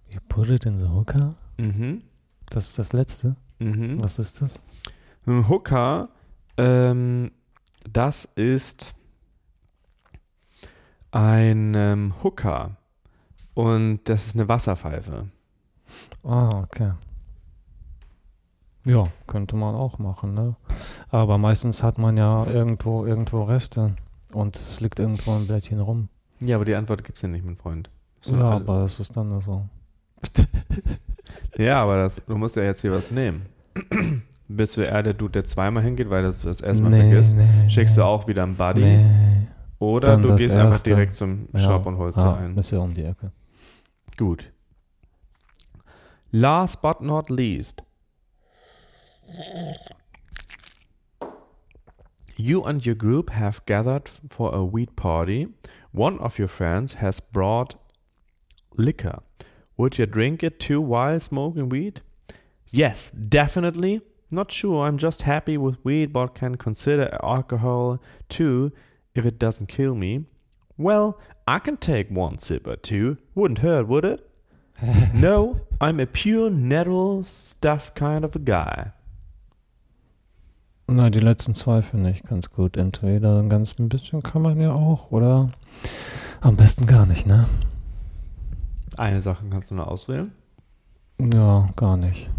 [0.10, 1.36] You put it in the hooker?
[1.58, 2.04] Mhm.
[2.50, 3.36] Das ist das letzte.
[3.60, 4.02] Mhm.
[4.02, 4.60] Was ist das?
[5.26, 6.10] Ein Hooker,
[6.58, 7.32] ähm,
[7.90, 8.94] das ist
[11.12, 12.72] ein ähm, Hooker.
[13.54, 15.30] Und das ist eine Wasserpfeife.
[16.24, 16.94] Ah, okay.
[18.86, 20.56] Ja, könnte man auch machen, ne?
[21.10, 23.96] Aber meistens hat man ja irgendwo irgendwo Reste
[24.36, 26.10] und es liegt irgendwo ein Blättchen rum.
[26.40, 27.90] Ja, aber die Antwort gibt es ja nicht, mein Freund.
[28.22, 29.68] So, ja, also- aber das ist dann so.
[31.58, 33.44] ja, aber das, du musst ja jetzt hier was nehmen.
[34.48, 37.36] Bist du eher der Dude, der zweimal hingeht, weil das das erstmal vergisst?
[37.36, 38.82] nee, Schickst nee, du auch wieder einen Buddy?
[38.82, 39.06] Nee.
[39.80, 40.90] Oder Dann du das gehst einfach erste.
[40.90, 41.60] direkt zum Ja.
[41.60, 42.58] Shop und holst ah, dir einen.
[42.58, 43.32] Ist ja um die Ecke.
[44.18, 44.52] Gut.
[46.32, 47.84] Last but not least.
[52.36, 55.48] You and your group have gathered for a weed party.
[55.92, 57.76] One of your friends has brought
[58.76, 59.20] liquor.
[59.78, 62.02] Would you drink it too while smoking weed?
[62.70, 64.02] Yes, definitely.
[64.32, 64.86] Not sure.
[64.86, 68.72] I'm just happy with weed, but can consider alcohol too
[69.14, 70.26] if it doesn't kill me.
[70.76, 73.18] Well, I can take one sip or two.
[73.36, 74.28] Wouldn't hurt, would it?
[75.14, 78.92] no, I'm a pure natural stuff kind of a guy.
[80.96, 82.78] Na, die letzten zwei finde ich ganz gut.
[82.78, 85.50] Entweder ein ganz ein bisschen kann man ja auch oder
[86.40, 87.50] am besten gar nicht, ne?
[88.98, 90.32] Eine Sache kannst du nur auswählen.
[91.20, 92.30] Ja, gar nicht.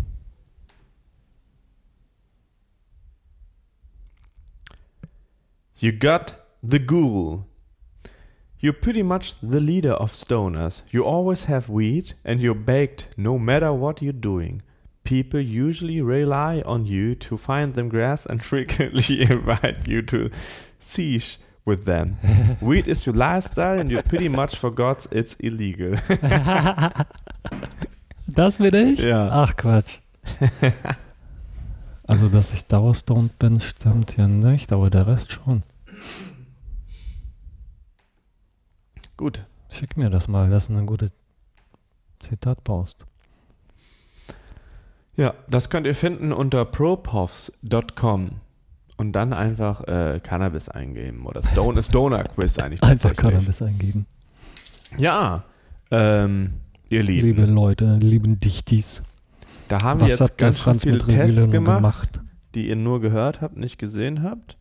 [5.75, 7.47] You got the ghoul.
[8.61, 10.85] You're pretty much the leader of stoners.
[10.93, 14.63] You always have weed and you're baked no matter what you're doing.
[15.05, 20.31] People usually rely on you to find them grass and frequently invite you to
[20.79, 22.17] siege with them.
[22.61, 25.97] weed is your lifestyle and you pretty much forgot it's illegal.
[28.27, 28.99] Das bin ich?
[28.99, 29.29] Ja.
[29.31, 29.99] Ach Quatsch.
[32.07, 35.63] also, dass ich dauerstoned bin, stimmt ja nicht, aber der Rest schon.
[39.17, 39.45] Gut.
[39.71, 41.13] Schick mir das mal, das ist eine gute
[42.21, 43.07] Zitatpost.
[45.17, 48.31] Ja, das könnt ihr finden unter propovs.com
[48.97, 53.15] und dann einfach äh, Cannabis eingeben oder Stone Stoner Quiz eigentlich Einfach.
[53.15, 54.07] Cannabis eingeben.
[54.97, 55.45] Ja,
[55.91, 56.55] ähm,
[56.89, 59.03] Ihr Lieben, liebe Leute, lieben Dichtis.
[59.69, 62.21] da haben Was wir jetzt ganz schön Franz viele Tests gemacht, gemacht?
[62.55, 64.57] die ihr nur gehört habt, nicht gesehen habt.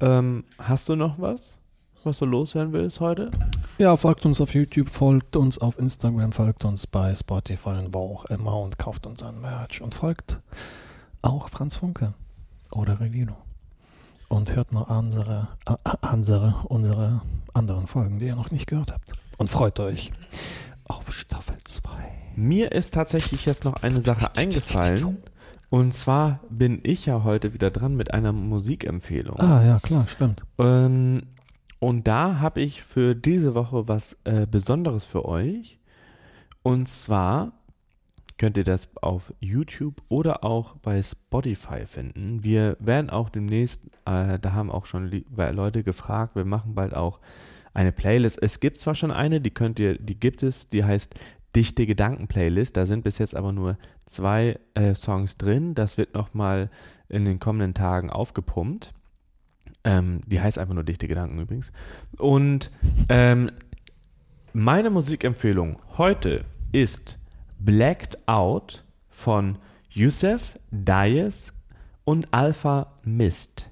[0.00, 1.58] Ähm, hast du noch was,
[2.04, 3.30] was du loswerden willst heute?
[3.78, 8.12] Ja, folgt uns auf YouTube, folgt uns auf Instagram, folgt uns bei Spotify und wo
[8.12, 10.40] auch immer und kauft uns ein Merch und folgt
[11.22, 12.12] auch Franz Funke
[12.72, 13.36] oder Revino.
[14.26, 15.74] Und hört mal unsere, äh,
[16.12, 17.22] unsere, unsere
[17.54, 19.12] anderen Folgen, die ihr noch nicht gehört habt.
[19.36, 20.10] Und freut euch
[20.88, 21.88] auf Staffel 2.
[22.34, 25.18] Mir ist tatsächlich jetzt noch eine Sache eingefallen.
[25.70, 29.38] Und zwar bin ich ja heute wieder dran mit einer Musikempfehlung.
[29.38, 30.42] Ah, ja, klar, stimmt.
[30.58, 31.22] Ähm,
[31.80, 35.78] und da habe ich für diese Woche was äh, Besonderes für euch.
[36.62, 37.52] Und zwar
[38.36, 42.42] könnt ihr das auf YouTube oder auch bei Spotify finden.
[42.42, 47.20] Wir werden auch demnächst, äh, da haben auch schon Leute gefragt, wir machen bald auch
[47.74, 48.40] eine Playlist.
[48.42, 51.14] Es gibt zwar schon eine, die könnt ihr, die gibt es, die heißt
[51.54, 52.76] Dichte Gedanken Playlist.
[52.76, 55.74] Da sind bis jetzt aber nur zwei äh, Songs drin.
[55.74, 56.70] Das wird nochmal
[57.08, 58.92] in den kommenden Tagen aufgepumpt.
[59.88, 61.72] Ähm, die heißt einfach nur Dichte Gedanken übrigens.
[62.18, 62.70] Und
[63.08, 63.50] ähm,
[64.52, 67.18] meine Musikempfehlung heute ist
[67.58, 69.56] Blacked Out von
[69.88, 71.54] Yusef, Dias
[72.04, 73.70] und Alpha Mist.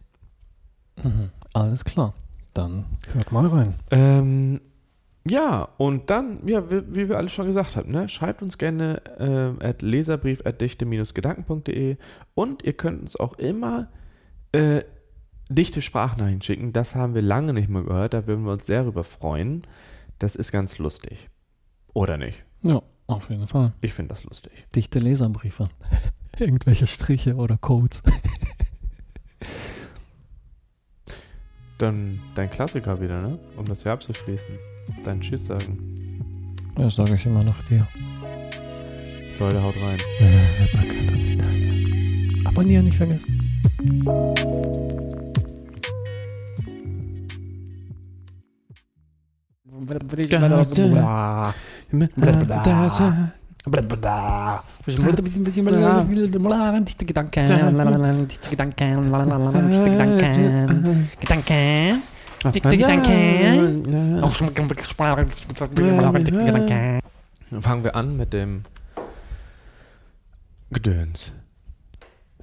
[1.03, 1.33] Mhm.
[1.53, 2.15] Alles klar.
[2.55, 3.75] Dann hört mal rein.
[3.91, 4.63] Ähm,
[5.29, 9.03] ja, und dann, ja, wie, wie wir alle schon gesagt haben, ne, schreibt uns gerne
[9.19, 11.99] äh, at leserbrief at dichte-gedanken.de
[12.35, 13.89] und ihr könnt uns auch immer
[14.53, 14.83] äh,
[15.49, 16.73] dichte Sprachnachrichten schicken.
[16.73, 19.63] Das haben wir lange nicht mehr gehört, da würden wir uns sehr darüber freuen.
[20.19, 21.29] Das ist ganz lustig.
[21.93, 22.45] Oder nicht?
[22.63, 23.73] Ja, auf jeden Fall.
[23.81, 24.53] Ich finde das lustig.
[24.75, 25.69] Dichte Leserbriefe.
[26.39, 28.03] Irgendwelche Striche oder Codes.
[31.79, 33.39] Dann dein Klassiker wieder, ne?
[33.57, 34.59] Um das Jahr abzuschließen.
[35.05, 35.95] Dein Tschüss sagen.
[36.79, 37.87] Ja, sage ich immer nach dir.
[39.39, 39.99] Leute, haut rein.
[42.47, 44.35] Abonnieren nicht vergessen.
[56.83, 57.47] Dichte Gedanken.
[57.47, 58.57] Dichte
[60.27, 62.03] Gedanken.
[62.53, 64.23] Dichte Gedanken.
[66.47, 67.01] Gedanken.
[67.51, 68.63] Dann fangen wir an mit dem
[70.71, 71.33] Gedöns.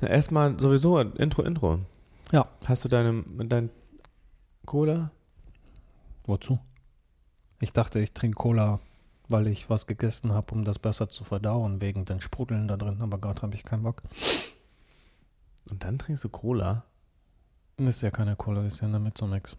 [0.02, 1.80] Erstmal sowieso Intro, Intro.
[2.32, 2.46] Ja.
[2.66, 3.70] Hast du deine, dein
[4.66, 5.12] Cola?
[6.26, 6.60] Wozu?
[7.64, 8.80] Ich dachte, ich trinke Cola,
[9.30, 12.98] weil ich was gegessen habe, um das besser zu verdauen, wegen den Sprudeln da drin,
[13.02, 14.04] aber gerade habe ich keinen Bock.
[15.70, 16.84] Und dann trinkst du Cola?
[17.78, 19.56] Das ist ja keine Cola, das ist ja eine Mezzo-Mix.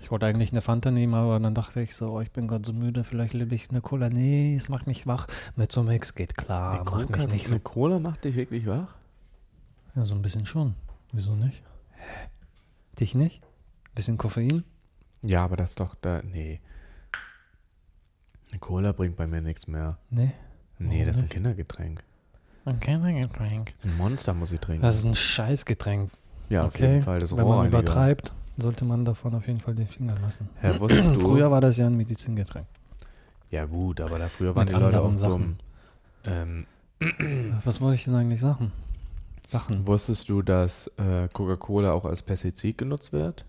[0.00, 2.64] Ich wollte eigentlich eine Fanta nehmen, aber dann dachte ich so, oh, ich bin gerade
[2.64, 4.10] so müde, vielleicht liebe ich eine Cola.
[4.10, 5.26] Nee, es macht mich wach.
[5.56, 7.54] Mezzo-Mix geht klar, Eine macht mich Cola- nicht so.
[7.54, 8.94] eine Cola macht dich wirklich wach?
[9.96, 10.76] Ja, so ein bisschen schon.
[11.10, 11.62] Wieso nicht?
[13.00, 13.42] Dich nicht?
[13.96, 14.64] Bisschen Koffein?
[15.24, 16.22] Ja, aber das ist doch da.
[16.22, 16.60] Nee.
[18.54, 19.98] Eine Cola bringt bei mir nichts mehr.
[20.10, 20.30] Nee.
[20.78, 21.32] Nee, Warum das ist ein nicht?
[21.32, 22.04] Kindergetränk.
[22.64, 23.72] Ein Kindergetränk.
[23.82, 24.82] Ein Monster muss ich trinken.
[24.82, 26.12] Das ist ein Scheißgetränk.
[26.50, 26.86] ja, auf okay.
[26.86, 27.18] jeden Fall.
[27.18, 30.48] Das Wenn man übertreibt, sollte man davon auf jeden Fall die Finger lassen.
[30.62, 31.18] Ja, wusstest du?
[31.18, 32.68] Früher war das ja ein Medizingetränk.
[33.50, 35.56] Ja, gut, aber da früher waren Mit die Leute auch anderen
[36.22, 36.66] dumm.
[37.02, 38.70] Ähm, Was wollte ich denn eigentlich sagen?
[39.44, 39.84] Sachen.
[39.84, 43.44] wusstest du, dass äh, Coca-Cola auch als Pestizid genutzt wird?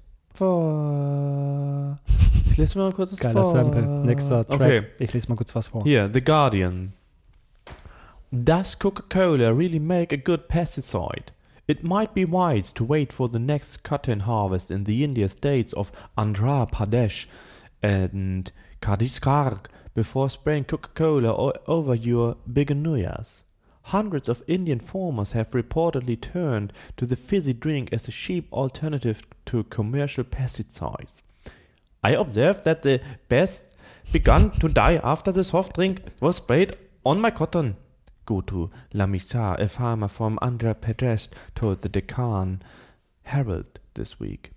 [2.56, 3.52] Ich lese mal kurz das Geiler vor.
[3.52, 3.82] Sample.
[4.06, 4.62] Nächster Track.
[4.62, 4.84] Okay.
[4.98, 5.84] Ich lese mal kurz was vor.
[5.84, 6.94] Hier, The Guardian.
[8.32, 11.34] Does Coca-Cola really make a good pesticide?
[11.68, 15.74] It might be wise to wait for the next cotton harvest in the India states
[15.74, 17.26] of Andhra Pradesh
[17.84, 23.44] and Karnataka before spraying Coca-Cola over your biganuyas.
[23.92, 29.24] Hundreds of Indian farmers have reportedly turned to the fizzy drink as a cheap alternative
[29.44, 31.22] to commercial pesticides.
[32.06, 33.76] I observed that the pests
[34.12, 37.78] began to die after the soft drink was sprayed on my cotton.
[38.28, 42.62] Gotu Lamisa, a farmer from Andhra Pradesh, told the Deccan
[43.24, 44.52] Herald this week.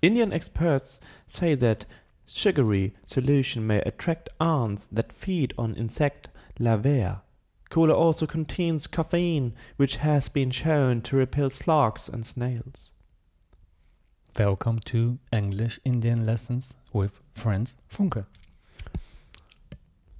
[0.00, 1.84] Indian experts say that
[2.24, 6.28] sugary solution may attract ants that feed on insect
[6.58, 7.16] larvae.
[7.68, 12.92] Cola also contains caffeine, which has been shown to repel slugs and snails.
[14.38, 18.24] Welcome to English Indian Lessons with Friends Funke.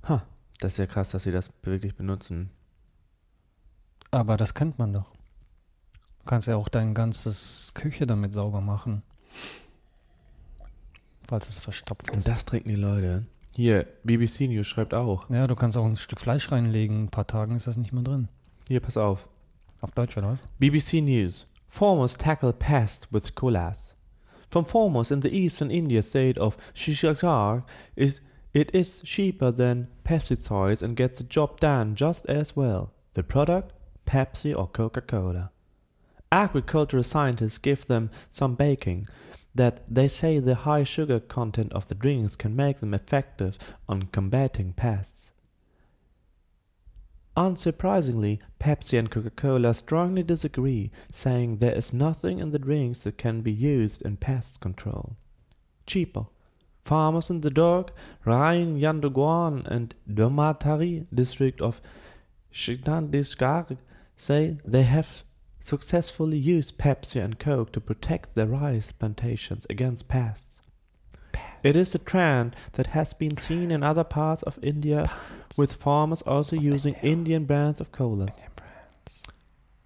[0.09, 0.25] Ha,
[0.59, 2.51] das ist ja krass, dass sie das wirklich benutzen.
[4.11, 5.13] Aber das kennt man doch.
[6.19, 9.05] Du kannst ja auch dein ganzes Küche damit sauber machen.
[11.29, 12.29] Falls es verstopft Und ist.
[12.29, 13.25] das trinken die Leute.
[13.53, 15.31] Hier, BBC News schreibt auch.
[15.31, 16.97] Ja, du kannst auch ein Stück Fleisch reinlegen.
[16.97, 18.27] In ein paar Tagen ist das nicht mehr drin.
[18.67, 19.29] Hier, pass auf.
[19.81, 20.43] Auf Deutsch oder was?
[20.59, 21.47] BBC News.
[21.69, 23.95] Farmers tackle pest with colas.
[24.51, 26.57] From farmers in the eastern India state of
[27.97, 28.21] is
[28.55, 32.93] it is cheaper than pesticides and gets the job done just as well.
[33.15, 33.73] The product?
[34.07, 35.51] Pepsi or Coca-Cola.
[36.33, 39.07] Agricultural scientists give them some baking
[39.55, 44.03] that they say the high sugar content of the drinks can make them effective on
[44.13, 45.18] combating pests.
[47.39, 53.17] Unsurprisingly, Pepsi and Coca Cola strongly disagree, saying there is nothing in the drinks that
[53.17, 55.17] can be used in pest control.
[55.87, 56.27] Cheaper.
[56.85, 57.93] Farmers in the Dork,
[58.25, 61.81] Rhein, Yandoguan, and Domatari district of
[62.53, 63.79] Chitandishgar
[64.17, 65.23] say they have
[65.61, 70.48] successfully used Pepsi and Coke to protect their rice plantations against pests.
[71.63, 75.11] It is a trend that has been seen in other parts of India,
[75.57, 78.43] with farmers also using Indian brands of colas.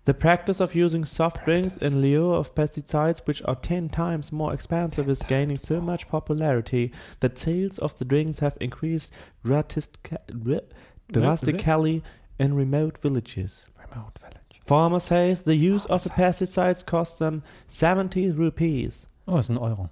[0.05, 4.53] The practice of using soft drinks in lieu of pesticides, which are 10 times more
[4.53, 9.13] expensive, is gaining so much popularity that sales of the drinks have increased
[9.45, 10.03] drastically
[12.39, 13.65] in remote villages.
[13.79, 14.61] Remote Village.
[14.67, 19.07] Farmer says the use of the pesticides costs them 70 rupees.
[19.29, 19.89] Oh, it's an Euro.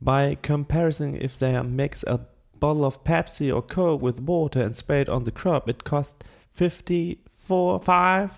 [0.00, 2.20] By comparison, if they mix a
[2.60, 6.14] bottle of Pepsi or Coke with water and spray it on the crop, it costs
[6.54, 8.30] 54, 5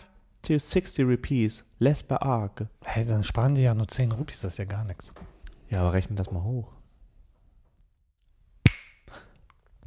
[0.43, 2.69] to 60 rupees, less per acre.
[2.87, 5.13] Hey, dann sparen die ja nur 10 Rupies, das ist ja gar nichts.
[5.69, 6.69] Ja, aber rechne das mal hoch.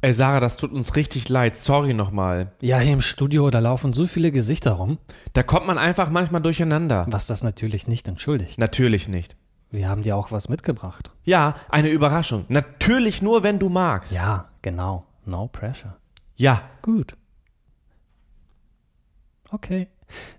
[0.00, 1.56] Ey, Sarah, das tut uns richtig leid.
[1.56, 2.52] Sorry nochmal.
[2.60, 4.98] Ja, hier im Studio, da laufen so viele Gesichter rum,
[5.32, 7.06] Da kommt man einfach manchmal durcheinander.
[7.08, 8.58] was das natürlich nicht entschuldigt.
[8.58, 9.34] Natürlich nicht.
[9.74, 11.10] Wir haben dir auch was mitgebracht.
[11.24, 12.44] Ja, eine Überraschung.
[12.48, 14.12] Natürlich nur, wenn du magst.
[14.12, 15.04] Ja, genau.
[15.24, 15.96] No pressure.
[16.36, 16.62] Ja.
[16.80, 17.16] Gut.
[19.50, 19.88] Okay.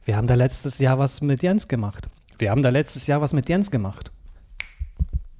[0.05, 2.07] Wir haben da letztes Jahr was mit Jens gemacht.
[2.37, 4.13] Wir haben da letztes Jahr was mit Jens gemacht.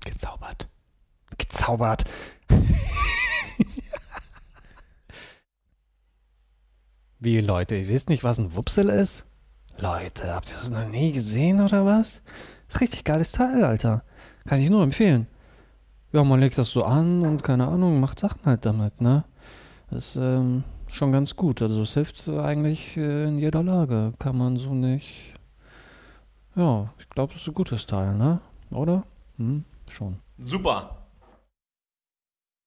[0.03, 0.67] Gezaubert.
[1.37, 2.03] Gezaubert.
[7.19, 9.23] Wie, Leute, ihr wisst nicht, was ein Wupsel ist?
[9.77, 12.21] Leute, habt ihr das noch nie gesehen oder was?
[12.67, 14.03] Ist richtig geiles Teil, Alter.
[14.45, 15.27] Kann ich nur empfehlen.
[16.11, 19.25] Ja, man legt das so an und keine Ahnung, macht Sachen halt damit, ne?
[19.89, 21.61] Das ist ähm, schon ganz gut.
[21.61, 24.13] Also es hilft eigentlich äh, in jeder Lage.
[24.19, 25.33] Kann man so nicht.
[26.55, 28.39] Ja, ich glaube, das ist ein gutes Teil, ne?
[28.71, 29.03] Oder?
[29.37, 30.17] Hm, schon.
[30.37, 31.04] Super.